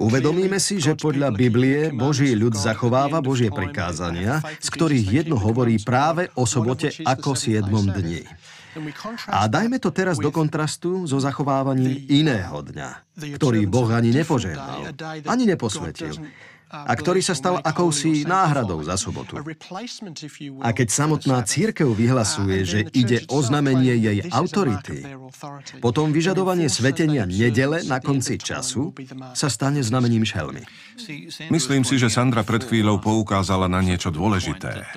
Uvedomíme 0.00 0.56
si, 0.56 0.80
že 0.80 0.96
podľa 0.96 1.28
Biblie 1.30 1.92
Boží 1.92 2.32
ľud 2.32 2.56
zachováva 2.56 3.20
Božie 3.20 3.52
prikázania, 3.52 4.40
z 4.58 4.68
ktorých 4.72 5.06
jedno 5.24 5.36
hovorí 5.36 5.76
práve 5.82 6.32
o 6.34 6.48
sobote 6.48 6.90
ako 7.04 7.36
7. 7.36 7.68
dni. 7.68 8.24
A 9.28 9.44
dajme 9.52 9.76
to 9.76 9.92
teraz 9.92 10.16
do 10.16 10.32
kontrastu 10.32 11.04
so 11.04 11.20
zachovávaním 11.20 12.08
iného 12.08 12.64
dňa, 12.64 12.88
ktorý 13.36 13.68
Boh 13.68 13.88
ani 13.92 14.16
nepožehnal, 14.16 14.96
ani 15.28 15.44
neposvetil, 15.44 16.16
a 16.72 16.92
ktorý 16.96 17.20
sa 17.20 17.36
stal 17.36 17.60
akousi 17.60 18.24
náhradou 18.24 18.80
za 18.80 18.96
sobotu. 18.96 19.36
A 20.64 20.68
keď 20.72 20.88
samotná 20.88 21.44
církev 21.44 21.92
vyhlasuje, 21.92 22.64
že 22.64 22.80
ide 22.96 23.28
o 23.28 23.44
znamenie 23.44 23.92
jej 24.00 24.18
autority, 24.32 25.04
potom 25.84 26.10
vyžadovanie 26.10 26.72
svetenia 26.72 27.28
nedele 27.28 27.84
na 27.84 28.00
konci 28.00 28.40
času 28.40 28.96
sa 29.36 29.52
stane 29.52 29.84
znamením 29.84 30.24
šelmy. 30.24 30.64
Myslím 31.52 31.84
si, 31.84 32.00
že 32.00 32.08
Sandra 32.08 32.40
pred 32.40 32.64
chvíľou 32.64 32.96
poukázala 32.98 33.68
na 33.68 33.84
niečo 33.84 34.08
dôležité. 34.08 34.88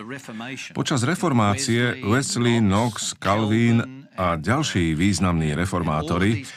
Počas 0.71 1.03
reformácie 1.03 1.99
Wesley, 2.07 2.63
Knox, 2.63 3.19
Calvin 3.19 4.07
a 4.15 4.39
ďalší 4.39 4.95
významní 4.95 5.51
reformátori 5.59 6.47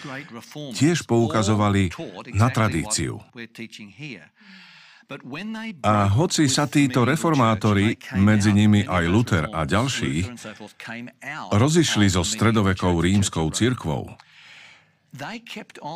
tiež 0.79 1.03
poukazovali 1.11 1.91
na 2.39 2.49
tradíciu. 2.55 3.19
A 5.89 5.95
hoci 6.13 6.53
sa 6.53 6.69
títo 6.69 7.09
reformátori, 7.09 7.97
medzi 8.21 8.53
nimi 8.53 8.85
aj 8.85 9.05
Luther 9.09 9.49
a 9.49 9.65
ďalší, 9.65 10.29
rozišli 11.49 12.13
so 12.13 12.21
stredovekou 12.21 12.93
rímskou 13.01 13.49
cirkvou, 13.49 14.05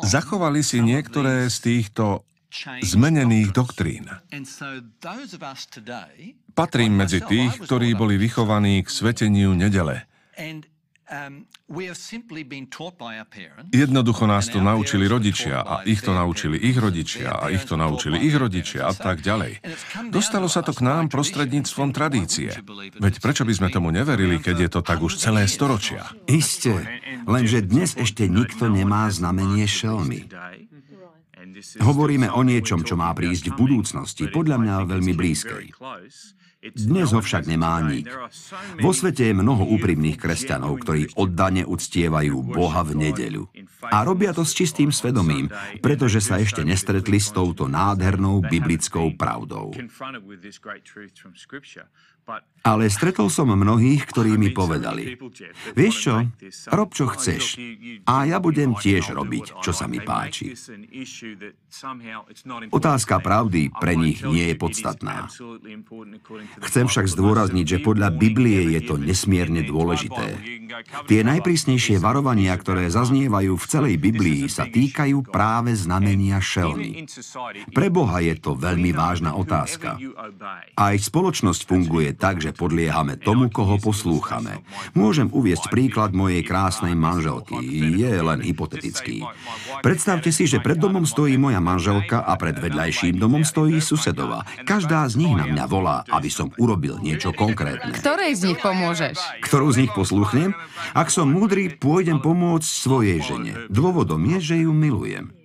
zachovali 0.01 0.65
si 0.65 0.81
niektoré 0.81 1.45
z 1.53 1.57
týchto 1.61 2.25
zmenených 2.81 3.53
doktrín. 3.53 4.09
Patrím 6.57 6.93
medzi 6.97 7.19
tých, 7.21 7.53
ktorí 7.69 7.93
boli 7.93 8.17
vychovaní 8.17 8.81
k 8.81 8.89
sveteniu 8.89 9.53
nedele. 9.53 10.09
Um, 11.13 11.45
Jednoducho 13.69 14.23
nás 14.25 14.45
to 14.49 14.59
naučili 14.65 15.05
rodičia 15.05 15.61
a 15.61 15.85
ich 15.85 16.01
to 16.01 16.09
naučili 16.09 16.57
ich 16.57 16.73
rodičia 16.73 17.37
a 17.37 17.53
ich 17.53 17.69
to 17.69 17.77
naučili 17.77 18.17
ich 18.17 18.33
rodičia 18.33 18.89
a 18.89 18.93
tak 18.97 19.21
ďalej. 19.21 19.61
Dostalo 20.09 20.49
sa 20.49 20.65
to 20.65 20.73
k 20.73 20.81
nám 20.81 21.13
prostredníctvom 21.13 21.93
tradície. 21.93 22.49
Veď 22.97 23.13
prečo 23.21 23.45
by 23.45 23.53
sme 23.53 23.69
tomu 23.69 23.93
neverili, 23.93 24.41
keď 24.41 24.55
je 24.57 24.69
to 24.73 24.81
tak 24.81 25.05
už 25.05 25.21
celé 25.21 25.45
storočia? 25.45 26.09
Isté, 26.25 26.81
lenže 27.29 27.61
dnes 27.61 27.93
ešte 27.93 28.25
nikto 28.25 28.73
nemá 28.73 29.05
znamenie 29.13 29.69
šelmy. 29.69 30.25
Hovoríme 31.77 32.33
o 32.33 32.41
niečom, 32.41 32.81
čo 32.81 32.97
má 32.97 33.13
prísť 33.13 33.53
v 33.53 33.57
budúcnosti, 33.61 34.25
podľa 34.33 34.57
mňa 34.57 34.75
veľmi 34.89 35.13
blízkej. 35.13 35.77
Dnes 36.71 37.11
ho 37.11 37.19
však 37.19 37.43
nemá 37.43 37.83
nik. 37.83 38.07
Vo 38.79 38.95
svete 38.95 39.27
je 39.27 39.35
mnoho 39.35 39.67
úprimných 39.75 40.15
kresťanov, 40.15 40.79
ktorí 40.79 41.11
oddane 41.19 41.67
uctievajú 41.67 42.39
Boha 42.39 42.87
v 42.87 43.03
nedeľu. 43.03 43.51
A 43.91 44.07
robia 44.07 44.31
to 44.31 44.47
s 44.47 44.55
čistým 44.55 44.95
svedomím, 44.95 45.51
pretože 45.83 46.23
sa 46.23 46.39
ešte 46.39 46.63
nestretli 46.63 47.19
s 47.19 47.35
touto 47.35 47.67
nádhernou 47.67 48.39
biblickou 48.47 49.11
pravdou. 49.19 49.75
Ale 52.63 52.87
stretol 52.87 53.27
som 53.27 53.51
mnohých, 53.51 54.07
ktorí 54.07 54.39
mi 54.39 54.55
povedali, 54.55 55.19
vieš 55.75 55.95
čo, 56.07 56.15
rob 56.71 56.95
čo 56.95 57.11
chceš 57.11 57.59
a 58.07 58.23
ja 58.23 58.39
budem 58.39 58.71
tiež 58.71 59.11
robiť, 59.11 59.59
čo 59.59 59.75
sa 59.75 59.83
mi 59.83 59.99
páči. 59.99 60.55
Otázka 62.71 63.19
pravdy 63.19 63.67
pre 63.67 63.99
nich 63.99 64.23
nie 64.23 64.47
je 64.47 64.55
podstatná. 64.55 65.27
Chcem 66.63 66.87
však 66.87 67.11
zdôrazniť, 67.11 67.65
že 67.67 67.83
podľa 67.83 68.15
Biblie 68.15 68.79
je 68.79 68.81
to 68.87 68.95
nesmierne 68.95 69.67
dôležité. 69.67 70.39
Tie 71.11 71.19
najprísnejšie 71.19 71.99
varovania, 71.99 72.55
ktoré 72.55 72.87
zaznievajú 72.87 73.59
v 73.59 73.65
celej 73.67 73.95
Biblii, 73.99 74.47
sa 74.47 74.71
týkajú 74.71 75.27
práve 75.27 75.75
znamenia 75.75 76.39
šelmy. 76.39 77.11
Pre 77.75 77.87
Boha 77.91 78.23
je 78.23 78.39
to 78.39 78.55
veľmi 78.55 78.95
vážna 78.95 79.35
otázka. 79.35 79.99
Aj 80.79 80.95
spoločnosť 80.95 81.67
funguje 81.67 82.12
tak, 82.15 82.39
že 82.39 82.55
podliehame 82.55 83.19
tomu, 83.19 83.51
koho 83.51 83.77
poslúchame. 83.77 84.63
Môžem 84.95 85.27
uviesť 85.29 85.67
príklad 85.69 86.15
mojej 86.15 86.45
krásnej 86.45 86.95
manželky. 86.95 87.59
Je 87.97 88.13
len 88.13 88.39
hypotetický. 88.39 89.27
Predstavte 89.83 90.31
si, 90.31 90.47
že 90.47 90.63
pred 90.63 90.79
domom 90.79 91.03
stojí 91.03 91.35
moja 91.35 91.59
manželka 91.59 92.23
a 92.23 92.33
pred 92.39 92.55
vedľajším 92.57 93.19
domom 93.19 93.43
stojí 93.43 93.83
susedova. 93.83 94.47
Každá 94.63 95.05
z 95.11 95.19
nich 95.19 95.33
na 95.35 95.45
mňa 95.49 95.65
volá, 95.67 96.07
aby 96.07 96.31
som 96.31 96.49
urobil 96.55 97.01
niečo 97.03 97.35
konkrétne. 97.35 97.91
Ktorej 97.99 98.39
z 98.39 98.41
nich 98.53 98.59
pomôžeš? 98.63 99.17
Ktorú 99.43 99.67
z 99.75 99.85
nich 99.85 99.91
posluchnem? 99.91 100.55
Ak 100.95 101.11
som 101.11 101.27
múdry, 101.27 101.73
pôjdem 101.73 102.23
pomôcť 102.23 102.69
svojej 102.69 103.19
žene. 103.19 103.67
Dôvodom 103.67 104.23
je, 104.37 104.37
že 104.39 104.55
ju 104.63 104.71
milujem. 104.71 105.42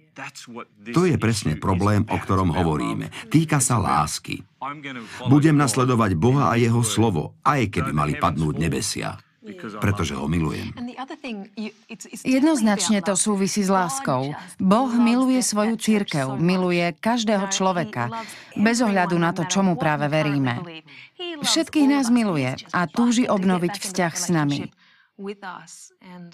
To 0.92 1.02
je 1.07 1.16
presne 1.16 1.54
problém, 1.57 2.02
o 2.11 2.16
ktorom 2.18 2.50
hovoríme. 2.50 3.31
Týka 3.31 3.62
sa 3.62 3.78
lásky. 3.78 4.42
Budem 5.31 5.54
nasledovať 5.54 6.18
Boha 6.18 6.50
a 6.50 6.59
Jeho 6.59 6.83
slovo, 6.83 7.38
aj 7.46 7.70
keby 7.70 7.90
mali 7.94 8.18
padnúť 8.18 8.54
nebesia 8.59 9.22
pretože 9.81 10.12
ho 10.12 10.28
milujem. 10.28 10.74
Jednoznačne 12.26 13.00
to 13.00 13.14
súvisí 13.16 13.64
s 13.64 13.70
láskou. 13.72 14.37
Boh 14.61 14.90
miluje 14.92 15.40
svoju 15.40 15.81
církev, 15.81 16.37
miluje 16.37 16.85
každého 16.98 17.48
človeka, 17.48 18.12
bez 18.59 18.85
ohľadu 18.85 19.16
na 19.16 19.33
to, 19.33 19.48
čomu 19.48 19.78
práve 19.78 20.11
veríme. 20.11 20.61
Všetkých 21.40 21.87
nás 21.88 22.12
miluje 22.12 22.59
a 22.74 22.81
túži 22.90 23.24
obnoviť 23.24 23.74
vzťah 23.78 24.12
s 24.12 24.26
nami. 24.28 24.61
Um, 25.18 26.31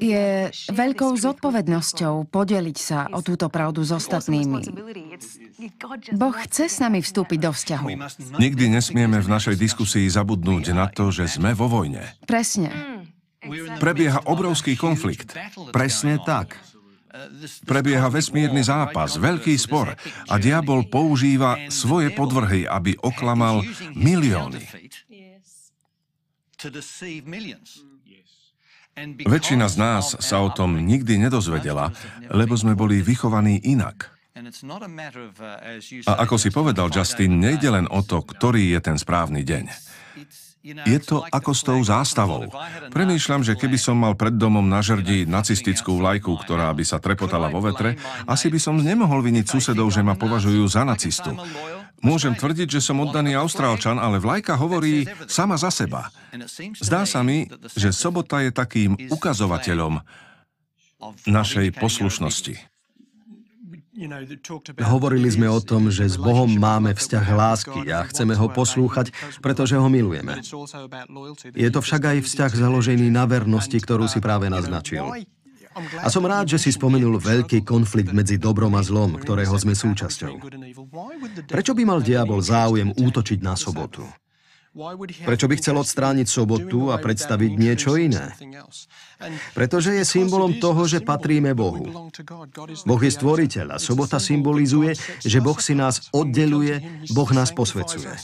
Je 0.00 0.48
veľkou 0.72 1.12
zodpovednosťou 1.20 2.32
podeliť 2.32 2.78
sa 2.80 3.12
o 3.12 3.20
túto 3.20 3.52
pravdu 3.52 3.84
s 3.84 3.92
ostatnými. 3.92 4.64
Boh 6.16 6.36
chce 6.48 6.72
s 6.72 6.80
nami 6.80 7.04
vstúpiť 7.04 7.38
do 7.44 7.52
vzťahu. 7.52 7.86
Nikdy 8.40 8.64
nesmieme 8.72 9.20
v 9.20 9.28
našej 9.28 9.60
diskusii 9.60 10.08
zabudnúť 10.08 10.72
na 10.72 10.88
to, 10.88 11.12
že 11.12 11.28
sme 11.28 11.52
vo 11.52 11.68
vojne. 11.68 12.00
Presne. 12.24 12.72
Prebieha 13.76 14.24
obrovský 14.24 14.80
konflikt. 14.80 15.36
Presne 15.68 16.24
tak. 16.24 16.56
Prebieha 17.68 18.08
vesmírny 18.08 18.64
zápas, 18.64 19.20
veľký 19.20 19.60
spor 19.60 19.92
a 20.30 20.34
diabol 20.40 20.88
používa 20.88 21.68
svoje 21.68 22.16
podvrhy, 22.16 22.64
aby 22.64 22.96
oklamal 22.96 23.60
milióny. 23.92 24.64
Väčšina 29.24 29.66
z 29.70 29.76
nás 29.80 30.16
sa 30.18 30.36
o 30.44 30.48
tom 30.52 30.76
nikdy 30.76 31.16
nedozvedela, 31.16 31.92
lebo 32.28 32.54
sme 32.56 32.76
boli 32.76 33.00
vychovaní 33.00 33.60
inak. 33.64 34.12
A 36.08 36.12
ako 36.24 36.36
si 36.40 36.48
povedal 36.48 36.88
Justin, 36.88 37.40
nejde 37.40 37.68
len 37.68 37.86
o 37.90 38.00
to, 38.00 38.24
ktorý 38.24 38.72
je 38.76 38.80
ten 38.80 38.96
správny 38.96 39.44
deň. 39.44 39.64
Je 40.60 40.98
to 41.00 41.24
ako 41.24 41.56
s 41.56 41.62
tou 41.64 41.80
zástavou. 41.80 42.44
Premýšľam, 42.92 43.40
že 43.40 43.56
keby 43.56 43.80
som 43.80 43.96
mal 43.96 44.12
pred 44.12 44.36
domom 44.36 44.64
na 44.68 44.84
žrdi 44.84 45.24
nacistickú 45.24 45.96
vlajku, 45.96 46.36
ktorá 46.36 46.68
by 46.76 46.84
sa 46.84 47.00
trepotala 47.00 47.48
vo 47.48 47.64
vetre, 47.64 47.96
asi 48.28 48.52
by 48.52 48.60
som 48.60 48.76
nemohol 48.76 49.24
viniť 49.24 49.48
susedov, 49.48 49.88
že 49.88 50.04
ma 50.04 50.20
považujú 50.20 50.60
za 50.68 50.84
nacistu. 50.84 51.32
Môžem 52.00 52.32
tvrdiť, 52.32 52.80
že 52.80 52.80
som 52.80 53.00
oddaný 53.04 53.36
Austrálčan, 53.36 54.00
ale 54.00 54.16
vlajka 54.16 54.56
hovorí 54.56 55.04
sama 55.28 55.60
za 55.60 55.68
seba. 55.68 56.08
Zdá 56.80 57.04
sa 57.04 57.20
mi, 57.20 57.44
že 57.76 57.92
sobota 57.92 58.40
je 58.40 58.50
takým 58.52 58.96
ukazovateľom 59.12 60.00
našej 61.28 61.76
poslušnosti. 61.76 62.70
Hovorili 64.80 65.28
sme 65.28 65.44
o 65.52 65.60
tom, 65.60 65.92
že 65.92 66.08
s 66.08 66.16
Bohom 66.16 66.48
máme 66.48 66.96
vzťah 66.96 67.26
lásky 67.36 67.80
a 67.92 68.08
chceme 68.08 68.32
ho 68.32 68.48
poslúchať, 68.48 69.12
pretože 69.44 69.76
ho 69.76 69.88
milujeme. 69.92 70.40
Je 71.52 71.68
to 71.68 71.80
však 71.84 72.02
aj 72.16 72.18
vzťah 72.24 72.52
založený 72.54 73.12
na 73.12 73.28
vernosti, 73.28 73.76
ktorú 73.76 74.08
si 74.08 74.24
práve 74.24 74.48
naznačil. 74.48 75.04
A 76.02 76.10
som 76.10 76.26
rád, 76.26 76.50
že 76.50 76.58
si 76.58 76.70
spomenul 76.74 77.22
veľký 77.22 77.62
konflikt 77.62 78.10
medzi 78.10 78.42
dobrom 78.42 78.74
a 78.74 78.82
zlom, 78.82 79.14
ktorého 79.14 79.54
sme 79.54 79.78
súčasťou. 79.78 80.42
Prečo 81.46 81.72
by 81.78 81.82
mal 81.86 82.02
diabol 82.02 82.42
záujem 82.42 82.90
útočiť 82.90 83.38
na 83.38 83.54
sobotu? 83.54 84.02
Prečo 85.26 85.50
by 85.50 85.54
chcel 85.58 85.82
odstrániť 85.82 86.30
sobotu 86.30 86.94
a 86.94 86.96
predstaviť 87.02 87.52
niečo 87.58 87.98
iné? 87.98 88.30
Pretože 89.50 89.98
je 89.98 90.04
symbolom 90.06 90.62
toho, 90.62 90.86
že 90.86 91.02
patríme 91.02 91.58
Bohu. 91.58 91.90
Boh 92.86 93.02
je 93.02 93.10
stvoriteľ 93.10 93.74
a 93.74 93.82
sobota 93.82 94.22
symbolizuje, 94.22 94.94
že 95.26 95.42
Boh 95.42 95.58
si 95.58 95.74
nás 95.74 96.06
oddeluje, 96.14 97.02
Boh 97.10 97.26
nás 97.34 97.50
posvecuje. 97.50 98.14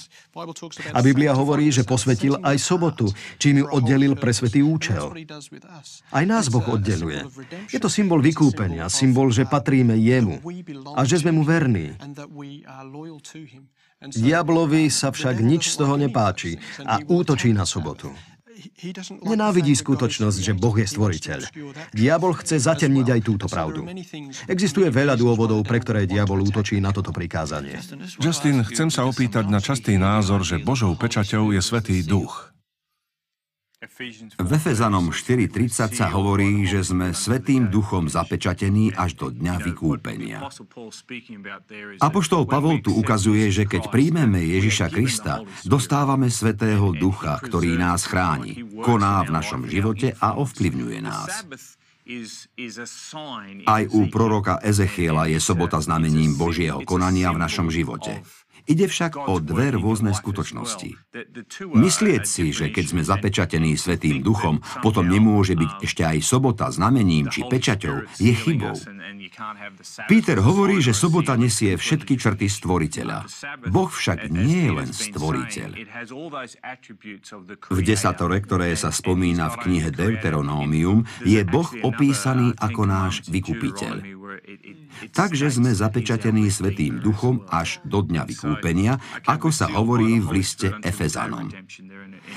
A 0.95 0.99
Biblia 1.03 1.35
hovorí, 1.35 1.75
že 1.75 1.83
posvetil 1.83 2.39
aj 2.39 2.63
sobotu, 2.63 3.11
čím 3.43 3.61
ju 3.61 3.67
oddelil 3.67 4.15
pre 4.15 4.31
svetý 4.31 4.63
účel. 4.63 5.11
Aj 6.15 6.25
nás 6.25 6.47
Boh 6.47 6.65
oddeluje. 6.65 7.27
Je 7.75 7.83
to 7.83 7.91
symbol 7.91 8.23
vykúpenia, 8.23 8.87
symbol, 8.87 9.35
že 9.35 9.51
patríme 9.51 9.99
Jemu 9.99 10.39
a 10.95 11.03
že 11.03 11.27
sme 11.27 11.35
mu 11.35 11.43
verní. 11.43 11.99
Diablovi 14.05 14.93
sa 14.93 15.09
však 15.09 15.41
nič 15.41 15.73
z 15.73 15.77
toho 15.81 15.97
nepáči 15.97 16.61
a 16.85 17.01
útočí 17.01 17.57
na 17.57 17.65
sobotu. 17.65 18.13
Nenávidí 19.25 19.73
skutočnosť, 19.73 20.39
že 20.41 20.53
Boh 20.57 20.77
je 20.77 20.85
stvoriteľ. 20.89 21.41
Diabol 21.93 22.33
chce 22.37 22.61
zatemniť 22.61 23.07
aj 23.17 23.21
túto 23.25 23.47
pravdu. 23.49 23.85
Existuje 24.49 24.89
veľa 24.89 25.17
dôvodov, 25.17 25.65
pre 25.65 25.81
ktoré 25.81 26.05
diabol 26.09 26.45
útočí 26.45 26.81
na 26.81 26.93
toto 26.93 27.13
prikázanie. 27.13 27.81
Justin, 28.21 28.65
chcem 28.69 28.89
sa 28.89 29.05
opýtať 29.09 29.49
na 29.49 29.61
častý 29.61 29.97
názor, 30.01 30.45
že 30.45 30.61
Božou 30.61 30.93
pečaťou 30.97 31.53
je 31.53 31.61
Svetý 31.61 32.01
Duch. 32.05 32.56
V 33.77 34.51
Efezanom 34.57 35.13
4.30 35.13 36.01
sa 36.01 36.09
hovorí, 36.09 36.65
že 36.65 36.81
sme 36.81 37.13
Svetým 37.13 37.69
duchom 37.69 38.09
zapečatení 38.09 38.97
až 38.97 39.21
do 39.21 39.29
dňa 39.29 39.55
vykúpenia. 39.69 40.41
Apoštol 42.01 42.49
Pavol 42.49 42.81
tu 42.81 42.97
ukazuje, 42.97 43.53
že 43.53 43.69
keď 43.69 43.93
príjmeme 43.93 44.41
Ježiša 44.41 44.89
Krista, 44.89 45.45
dostávame 45.69 46.33
Svetého 46.33 46.89
ducha, 46.97 47.37
ktorý 47.37 47.77
nás 47.77 48.09
chráni, 48.09 48.65
koná 48.81 49.21
v 49.29 49.37
našom 49.37 49.69
živote 49.69 50.17
a 50.25 50.41
ovplyvňuje 50.41 50.99
nás. 51.05 51.45
Aj 53.67 53.83
u 53.93 54.01
proroka 54.09 54.63
Ezechiela 54.63 55.27
je 55.27 55.43
sobota 55.43 55.83
znamením 55.83 56.39
Božieho 56.39 56.81
konania 56.87 57.35
v 57.35 57.43
našom 57.43 57.69
živote. 57.69 58.23
Ide 58.65 58.89
však 58.89 59.29
o 59.29 59.37
dve 59.39 59.77
rôzne 59.77 60.17
skutočnosti. 60.17 60.97
Myslieť 61.77 62.23
si, 62.25 62.51
že 62.57 62.73
keď 62.73 62.85
sme 62.89 63.03
zapečatení 63.05 63.77
Svetým 63.77 64.25
duchom, 64.25 64.65
potom 64.81 65.05
nemôže 65.07 65.53
byť 65.53 65.71
ešte 65.85 66.03
aj 66.03 66.19
sobota 66.25 66.73
znamením 66.73 67.29
či 67.29 67.45
pečaťou, 67.45 68.09
je 68.17 68.33
chybou. 68.33 68.77
Peter 70.09 70.39
hovorí, 70.41 70.81
že 70.81 70.97
sobota 70.97 71.37
nesie 71.37 71.77
všetky 71.77 72.17
črty 72.17 72.49
stvoriteľa. 72.49 73.29
Boh 73.69 73.91
však 73.93 74.33
nie 74.33 74.67
je 74.67 74.73
len 74.73 74.91
stvoriteľ. 74.91 75.71
V 77.71 77.81
desatore, 77.85 78.37
ktoré 78.41 78.73
sa 78.75 78.89
spomína 78.91 79.53
v 79.53 79.57
knihe 79.69 79.89
Deuteronómium, 79.93 81.05
je 81.23 81.41
Boh 81.45 81.69
opísaný 81.85 82.57
ako 82.59 82.83
náš 82.89 83.27
vykupiteľ. 83.29 84.17
Takže 85.13 85.53
sme 85.53 85.77
zapečatení 85.77 86.49
Svetým 86.49 87.03
duchom 87.05 87.45
až 87.53 87.79
do 87.85 88.01
dňa 88.01 88.23
vykúpenia, 88.47 89.03
ako 89.27 89.51
sa 89.51 89.67
hovorí 89.75 90.23
v 90.23 90.39
liste 90.39 90.71
Efezanom. 90.87 91.51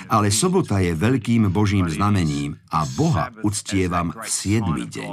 Ale 0.09 0.33
sobota 0.33 0.81
je 0.81 0.97
veľkým 0.97 1.53
Božím 1.53 1.85
znamením 1.85 2.57
a 2.73 2.85
Boha 2.97 3.29
uctievam 3.45 4.09
v 4.09 4.25
siedmy 4.25 4.89
deň. 4.89 5.11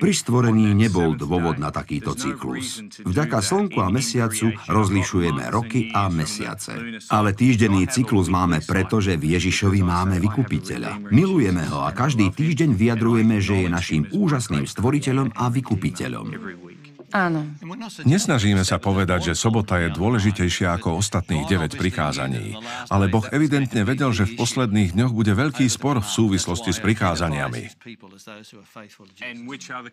Pri 0.00 0.12
stvorení 0.12 0.72
nebol 0.72 1.12
dôvod 1.12 1.60
na 1.60 1.68
takýto 1.68 2.16
cyklus. 2.16 2.80
Vďaka 3.04 3.44
slnku 3.44 3.76
a 3.80 3.88
mesiacu 3.92 4.56
rozlišujeme 4.68 5.52
roky 5.52 5.92
a 5.92 6.08
mesiace. 6.08 7.04
Ale 7.12 7.36
týždenný 7.36 7.88
cyklus 7.88 8.32
máme 8.32 8.64
preto, 8.64 9.00
že 9.00 9.20
v 9.20 9.36
Ježišovi 9.36 9.80
máme 9.84 10.16
vykupiteľa. 10.24 11.12
Milujeme 11.12 11.64
ho 11.68 11.84
a 11.84 11.92
každý 11.92 12.32
týždeň 12.32 12.76
vyjadrujeme, 12.76 13.40
že 13.40 13.66
je 13.66 13.68
našim 13.68 14.02
úžasným 14.12 14.64
stvoriteľom 14.64 15.36
a 15.36 15.48
vykupiteľom. 15.52 16.26
Áno. 17.14 17.46
Nesnažíme 18.02 18.66
sa 18.66 18.82
povedať, 18.82 19.32
že 19.32 19.38
sobota 19.38 19.78
je 19.78 19.94
dôležitejšia 19.94 20.74
ako 20.80 20.98
ostatných 20.98 21.46
9 21.46 21.78
prikázaní, 21.78 22.58
ale 22.90 23.06
Boh 23.06 23.22
evidentne 23.30 23.86
vedel, 23.86 24.10
že 24.10 24.26
v 24.26 24.34
posledných 24.34 24.94
dňoch 24.96 25.12
bude 25.14 25.32
veľký 25.34 25.66
spor 25.70 26.02
v 26.02 26.08
súvislosti 26.08 26.74
s 26.74 26.82
prikázaniami. 26.82 27.62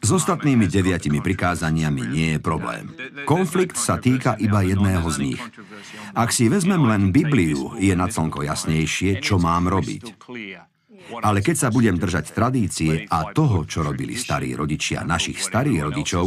S 0.02 0.10
ostatnými 0.10 0.65
deviatimi 0.65 1.21
prikázaniami 1.21 2.02
nie 2.10 2.28
je 2.38 2.39
problém. 2.41 2.89
Konflikt 3.30 3.78
sa 3.78 4.02
týka 4.02 4.34
iba 4.41 4.65
jedného 4.65 5.06
z 5.13 5.17
nich. 5.21 5.41
Ak 6.17 6.34
si 6.34 6.49
vezmem 6.49 6.82
len 6.82 7.13
Bibliu, 7.13 7.78
je 7.78 7.93
na 7.93 8.10
slnko 8.10 8.41
jasnejšie, 8.41 9.21
čo 9.21 9.38
mám 9.38 9.69
robiť. 9.69 10.04
Ale 11.11 11.43
keď 11.43 11.55
sa 11.55 11.69
budem 11.69 11.99
držať 11.99 12.31
tradície 12.31 13.05
a 13.11 13.35
toho, 13.35 13.67
čo 13.67 13.83
robili 13.83 14.15
starí 14.15 14.55
rodičia 14.55 15.03
našich 15.03 15.43
starých 15.43 15.91
rodičov, 15.91 16.25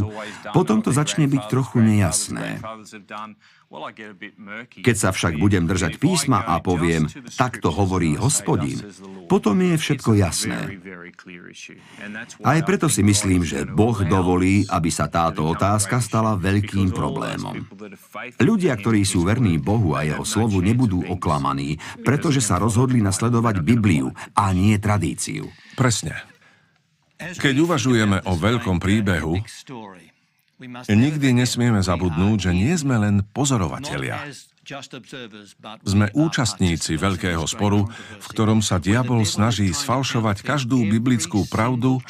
potom 0.53 0.85
to 0.85 0.93
začne 0.93 1.25
byť 1.27 1.43
trochu 1.49 1.81
nejasné. 1.81 2.61
Keď 4.71 4.97
sa 4.97 5.11
však 5.11 5.43
budem 5.43 5.67
držať 5.67 5.99
písma 5.99 6.47
a 6.47 6.63
poviem, 6.63 7.11
takto 7.35 7.75
hovorí 7.75 8.15
hospodin, 8.15 8.79
potom 9.27 9.59
je 9.59 9.75
všetko 9.75 10.11
jasné. 10.15 10.79
Aj 12.47 12.61
preto 12.63 12.87
si 12.87 13.03
myslím, 13.03 13.43
že 13.43 13.67
Boh 13.67 13.99
dovolí, 14.07 14.63
aby 14.71 14.87
sa 14.87 15.11
táto 15.11 15.43
otázka 15.51 15.99
stala 15.99 16.39
veľkým 16.39 16.95
problémom. 16.95 17.67
Ľudia, 18.39 18.79
ktorí 18.79 19.03
sú 19.03 19.27
verní 19.27 19.59
Bohu 19.59 19.99
a 19.99 20.07
jeho 20.07 20.23
slovu, 20.23 20.63
nebudú 20.63 21.03
oklamaní, 21.11 21.83
pretože 22.07 22.39
sa 22.39 22.63
rozhodli 22.63 23.03
nasledovať 23.03 23.67
Bibliu 23.67 24.15
a 24.39 24.55
nie 24.55 24.79
tradíciu. 24.79 25.51
Presne. 25.75 26.15
Keď 27.19 27.55
uvažujeme 27.65 28.23
o 28.29 28.33
veľkom 28.39 28.79
príbehu, 28.79 29.41
Nikdy 30.89 31.29
nesmieme 31.37 31.85
zabudnúť, 31.85 32.49
že 32.49 32.53
nie 32.57 32.73
sme 32.77 32.97
len 32.97 33.21
pozorovatelia. 33.37 34.25
Sme 35.87 36.11
účastníci 36.11 36.99
veľkého 36.99 37.45
sporu, 37.47 37.87
v 37.93 38.27
ktorom 38.27 38.65
sa 38.65 38.83
diabol 38.83 39.23
snaží 39.23 39.71
sfalšovať 39.71 40.43
každú 40.43 40.83
biblickú 40.91 41.47
pravdu, 41.47 42.03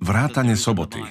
vrátane 0.00 0.58
soboty. 0.58 1.04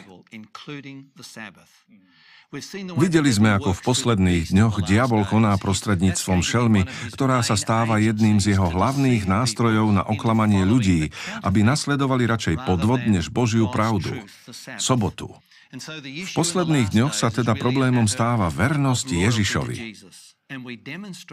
Videli 2.96 3.28
sme, 3.28 3.60
ako 3.60 3.76
v 3.76 3.84
posledných 3.84 4.56
dňoch 4.56 4.88
diabol 4.88 5.28
koná 5.28 5.60
prostredníctvom 5.60 6.40
šelmy, 6.40 6.88
ktorá 7.12 7.44
sa 7.44 7.60
stáva 7.60 8.00
jedným 8.00 8.40
z 8.40 8.56
jeho 8.56 8.72
hlavných 8.72 9.28
nástrojov 9.28 9.92
na 9.92 10.04
oklamanie 10.08 10.64
ľudí, 10.64 11.12
aby 11.44 11.60
nasledovali 11.68 12.24
radšej 12.24 12.64
podvod 12.64 13.04
než 13.04 13.28
Božiu 13.36 13.68
pravdu. 13.68 14.24
Sobotu. 14.80 15.36
V 15.68 16.32
posledných 16.32 16.96
dňoch 16.96 17.12
sa 17.12 17.28
teda 17.28 17.52
problémom 17.56 18.08
stáva 18.08 18.48
vernosť 18.48 19.08
Ježišovi. 19.28 19.76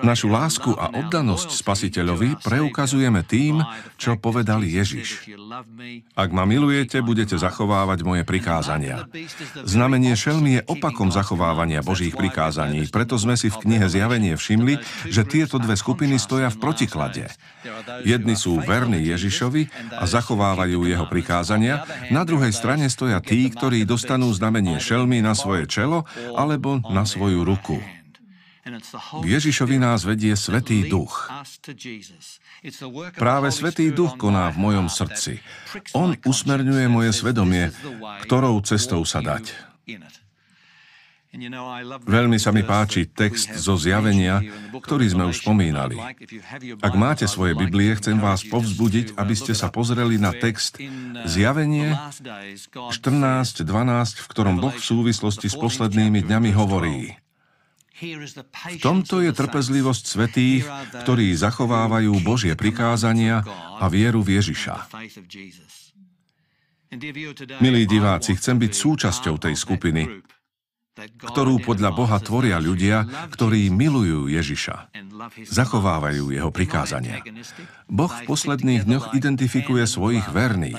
Našu 0.03 0.27
lásku 0.27 0.75
a 0.75 0.91
oddanosť 0.91 1.63
spasiteľovi 1.63 2.35
preukazujeme 2.43 3.23
tým, 3.23 3.63
čo 3.95 4.19
povedal 4.19 4.67
Ježiš. 4.67 5.31
Ak 6.19 6.35
ma 6.35 6.43
milujete, 6.43 6.99
budete 6.99 7.39
zachovávať 7.39 8.03
moje 8.03 8.27
prikázania. 8.27 9.07
Znamenie 9.63 10.19
šelmy 10.19 10.59
je 10.59 10.67
opakom 10.67 11.15
zachovávania 11.15 11.87
Božích 11.87 12.19
prikázaní, 12.19 12.91
preto 12.91 13.15
sme 13.15 13.39
si 13.39 13.55
v 13.55 13.63
knihe 13.63 13.87
Zjavenie 13.87 14.35
všimli, 14.35 14.83
že 15.07 15.23
tieto 15.23 15.63
dve 15.63 15.79
skupiny 15.79 16.19
stoja 16.19 16.51
v 16.51 16.59
protiklade. 16.59 17.31
Jedni 18.03 18.35
sú 18.35 18.59
verní 18.67 18.99
Ježišovi 18.99 19.95
a 19.95 20.11
zachovávajú 20.11 20.91
jeho 20.91 21.07
prikázania, 21.07 21.87
na 22.11 22.27
druhej 22.27 22.51
strane 22.51 22.91
stoja 22.91 23.23
tí, 23.23 23.47
ktorí 23.47 23.87
dostanú 23.87 24.35
znamenie 24.35 24.83
šelmy 24.83 25.23
na 25.23 25.39
svoje 25.39 25.71
čelo 25.71 26.03
alebo 26.35 26.83
na 26.91 27.07
svoju 27.07 27.47
ruku. 27.47 27.79
K 28.65 29.25
Ježišovi 29.29 29.77
nás 29.77 30.09
vedie 30.09 30.33
Svetý 30.33 30.89
Duch. 30.89 31.29
Práve 33.13 33.53
Svetý 33.53 33.93
Duch 33.93 34.17
koná 34.17 34.49
v 34.49 34.57
mojom 34.57 34.89
srdci. 34.89 35.45
On 35.93 36.17
usmerňuje 36.17 36.89
moje 36.89 37.13
svedomie, 37.13 37.69
ktorou 38.25 38.65
cestou 38.65 39.05
sa 39.05 39.21
dať. 39.21 39.53
Veľmi 42.07 42.39
sa 42.39 42.55
mi 42.55 42.63
páči 42.63 43.11
text 43.11 43.59
zo 43.59 43.75
zjavenia, 43.75 44.39
ktorý 44.71 45.13
sme 45.13 45.27
už 45.27 45.43
spomínali. 45.43 45.99
Ak 46.79 46.95
máte 46.95 47.27
svoje 47.27 47.59
Biblie, 47.59 47.91
chcem 47.99 48.23
vás 48.23 48.47
povzbudiť, 48.47 49.19
aby 49.19 49.35
ste 49.35 49.51
sa 49.51 49.67
pozreli 49.67 50.15
na 50.15 50.31
text 50.31 50.79
Zjavenie 51.27 51.99
14.12, 52.71 53.67
v 54.23 54.27
ktorom 54.31 54.63
Boh 54.63 54.73
v 54.73 54.85
súvislosti 54.85 55.51
s 55.51 55.59
poslednými 55.59 56.23
dňami 56.23 56.51
hovorí 56.55 57.19
v 57.95 58.77
tomto 58.83 59.23
je 59.23 59.31
trpezlivosť 59.31 60.05
svetých, 60.05 60.67
ktorí 61.07 61.31
zachovávajú 61.39 62.19
Božie 62.27 62.59
prikázania 62.59 63.47
a 63.79 63.87
vieru 63.87 64.19
v 64.19 64.43
Ježiša. 64.43 64.91
Milí 67.63 67.83
diváci, 67.87 68.35
chcem 68.35 68.59
byť 68.59 68.73
súčasťou 68.75 69.35
tej 69.39 69.55
skupiny, 69.55 70.23
ktorú 70.95 71.59
podľa 71.63 71.91
Boha 71.91 72.19
tvoria 72.23 72.63
ľudia, 72.63 73.03
ktorí 73.35 73.67
milujú 73.71 74.31
Ježiša, 74.31 74.95
zachovávajú 75.51 76.31
jeho 76.31 76.51
prikázania. 76.55 77.19
Boh 77.91 78.11
v 78.11 78.23
posledných 78.31 78.87
dňoch 78.87 79.11
identifikuje 79.19 79.83
svojich 79.91 80.31
verných. 80.31 80.79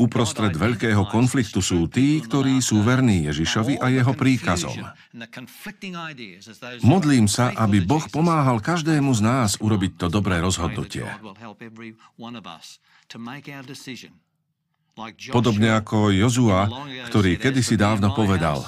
Uprostred 0.00 0.56
veľkého 0.56 1.04
konfliktu 1.12 1.60
sú 1.60 1.84
tí, 1.84 2.24
ktorí 2.24 2.64
sú 2.64 2.80
verní 2.80 3.28
Ježišovi 3.28 3.76
a 3.76 3.92
jeho 3.92 4.16
príkazom. 4.16 4.72
Modlím 6.80 7.28
sa, 7.28 7.52
aby 7.52 7.84
Boh 7.84 8.00
pomáhal 8.08 8.64
každému 8.64 9.12
z 9.12 9.20
nás 9.20 9.50
urobiť 9.60 10.00
to 10.00 10.06
dobré 10.08 10.40
rozhodnutie. 10.40 11.04
Podobne 15.32 15.68
ako 15.72 16.12
Jozua, 16.12 16.68
ktorý 17.08 17.40
kedysi 17.40 17.76
dávno 17.76 18.12
povedal, 18.12 18.64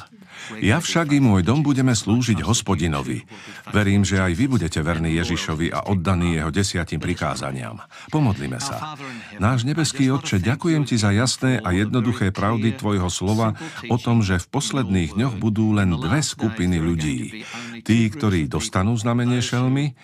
ja 0.61 0.79
však 0.79 1.17
i 1.17 1.21
môj 1.21 1.43
dom 1.47 1.65
budeme 1.65 1.93
slúžiť 1.97 2.45
hospodinovi. 2.45 3.25
Verím, 3.73 4.05
že 4.05 4.21
aj 4.21 4.33
vy 4.37 4.45
budete 4.47 4.81
verní 4.85 5.17
Ježišovi 5.17 5.73
a 5.73 5.89
oddaní 5.89 6.37
jeho 6.39 6.51
desiatim 6.53 7.01
prikázaniam. 7.01 7.81
Pomodlime 8.13 8.61
sa. 8.61 8.97
Náš 9.41 9.65
nebeský 9.65 10.13
Otče, 10.13 10.39
ďakujem 10.39 10.85
Ti 10.85 10.97
za 11.01 11.11
jasné 11.11 11.59
a 11.59 11.73
jednoduché 11.73 12.31
pravdy 12.31 12.77
Tvojho 12.77 13.09
slova 13.09 13.57
o 13.89 13.97
tom, 13.97 14.21
že 14.21 14.39
v 14.41 14.47
posledných 14.53 15.17
dňoch 15.17 15.35
budú 15.41 15.73
len 15.75 15.91
dve 15.97 16.21
skupiny 16.21 16.77
ľudí. 16.79 17.45
Tí, 17.85 17.99
ktorí 18.13 18.47
dostanú 18.47 18.95
znamenie 18.95 19.41
šelmy 19.41 19.97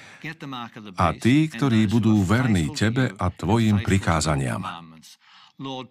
a 0.97 1.13
tí, 1.17 1.49
ktorí 1.49 1.87
budú 1.87 2.21
verní 2.25 2.73
Tebe 2.73 3.13
a 3.17 3.27
Tvojim 3.29 3.85
prikázaniam. 3.85 4.90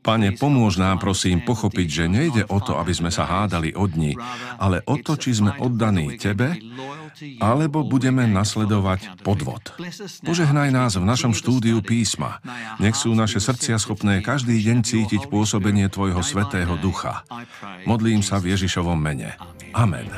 Pane, 0.02 0.34
pomôž 0.34 0.82
nám 0.82 0.98
prosím 0.98 1.46
pochopiť, 1.46 1.88
že 1.88 2.06
nejde 2.10 2.44
o 2.50 2.58
to, 2.58 2.82
aby 2.82 2.90
sme 2.90 3.14
sa 3.14 3.30
hádali 3.30 3.78
o 3.78 3.86
dni, 3.86 4.18
ale 4.58 4.82
o 4.90 4.98
to, 4.98 5.14
či 5.14 5.38
sme 5.38 5.54
oddaní 5.62 6.18
Tebe, 6.18 6.58
alebo 7.38 7.86
budeme 7.86 8.26
nasledovať 8.26 9.22
podvod. 9.22 9.78
Požehnaj 10.26 10.74
nás 10.74 10.98
v 10.98 11.06
našom 11.06 11.38
štúdiu 11.38 11.86
písma. 11.86 12.42
Nech 12.82 12.98
sú 12.98 13.14
naše 13.14 13.38
srdcia 13.38 13.78
schopné 13.78 14.26
každý 14.26 14.58
deň 14.58 14.78
cítiť 14.82 15.22
pôsobenie 15.30 15.86
Tvojho 15.86 16.26
Svetého 16.26 16.74
Ducha. 16.82 17.22
Modlím 17.86 18.26
sa 18.26 18.42
v 18.42 18.58
Ježišovom 18.58 18.98
mene. 18.98 19.38
Amen. 19.78 20.10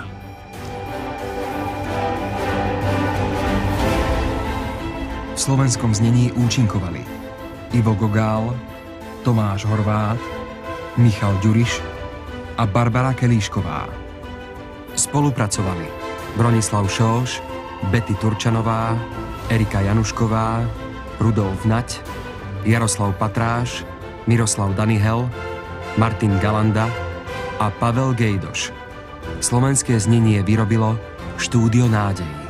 V 5.36 5.40
slovenskom 5.40 5.92
znení 5.92 6.32
účinkovali 6.40 7.04
Ivo 7.76 7.96
Gogál, 8.00 8.56
Tomáš 9.22 9.66
Horvát, 9.70 10.18
Michal 10.98 11.38
Ďuriš 11.42 11.82
a 12.58 12.66
Barbara 12.66 13.14
Kelíšková. 13.14 13.86
Spolupracovali 14.98 15.86
Bronislav 16.36 16.90
Šóš, 16.90 17.42
Betty 17.94 18.16
Turčanová, 18.18 18.98
Erika 19.50 19.82
Janušková, 19.82 20.66
Rudolf 21.20 21.66
Nať, 21.66 22.02
Jaroslav 22.66 23.14
Patráš, 23.18 23.86
Miroslav 24.28 24.74
Danihel, 24.74 25.30
Martin 25.98 26.38
Galanda 26.40 26.90
a 27.60 27.70
Pavel 27.70 28.14
Gejdoš. 28.18 28.74
Slovenské 29.44 29.98
znenie 30.02 30.42
vyrobilo 30.42 30.98
Štúdio 31.38 31.86
Nádej. 31.86 32.41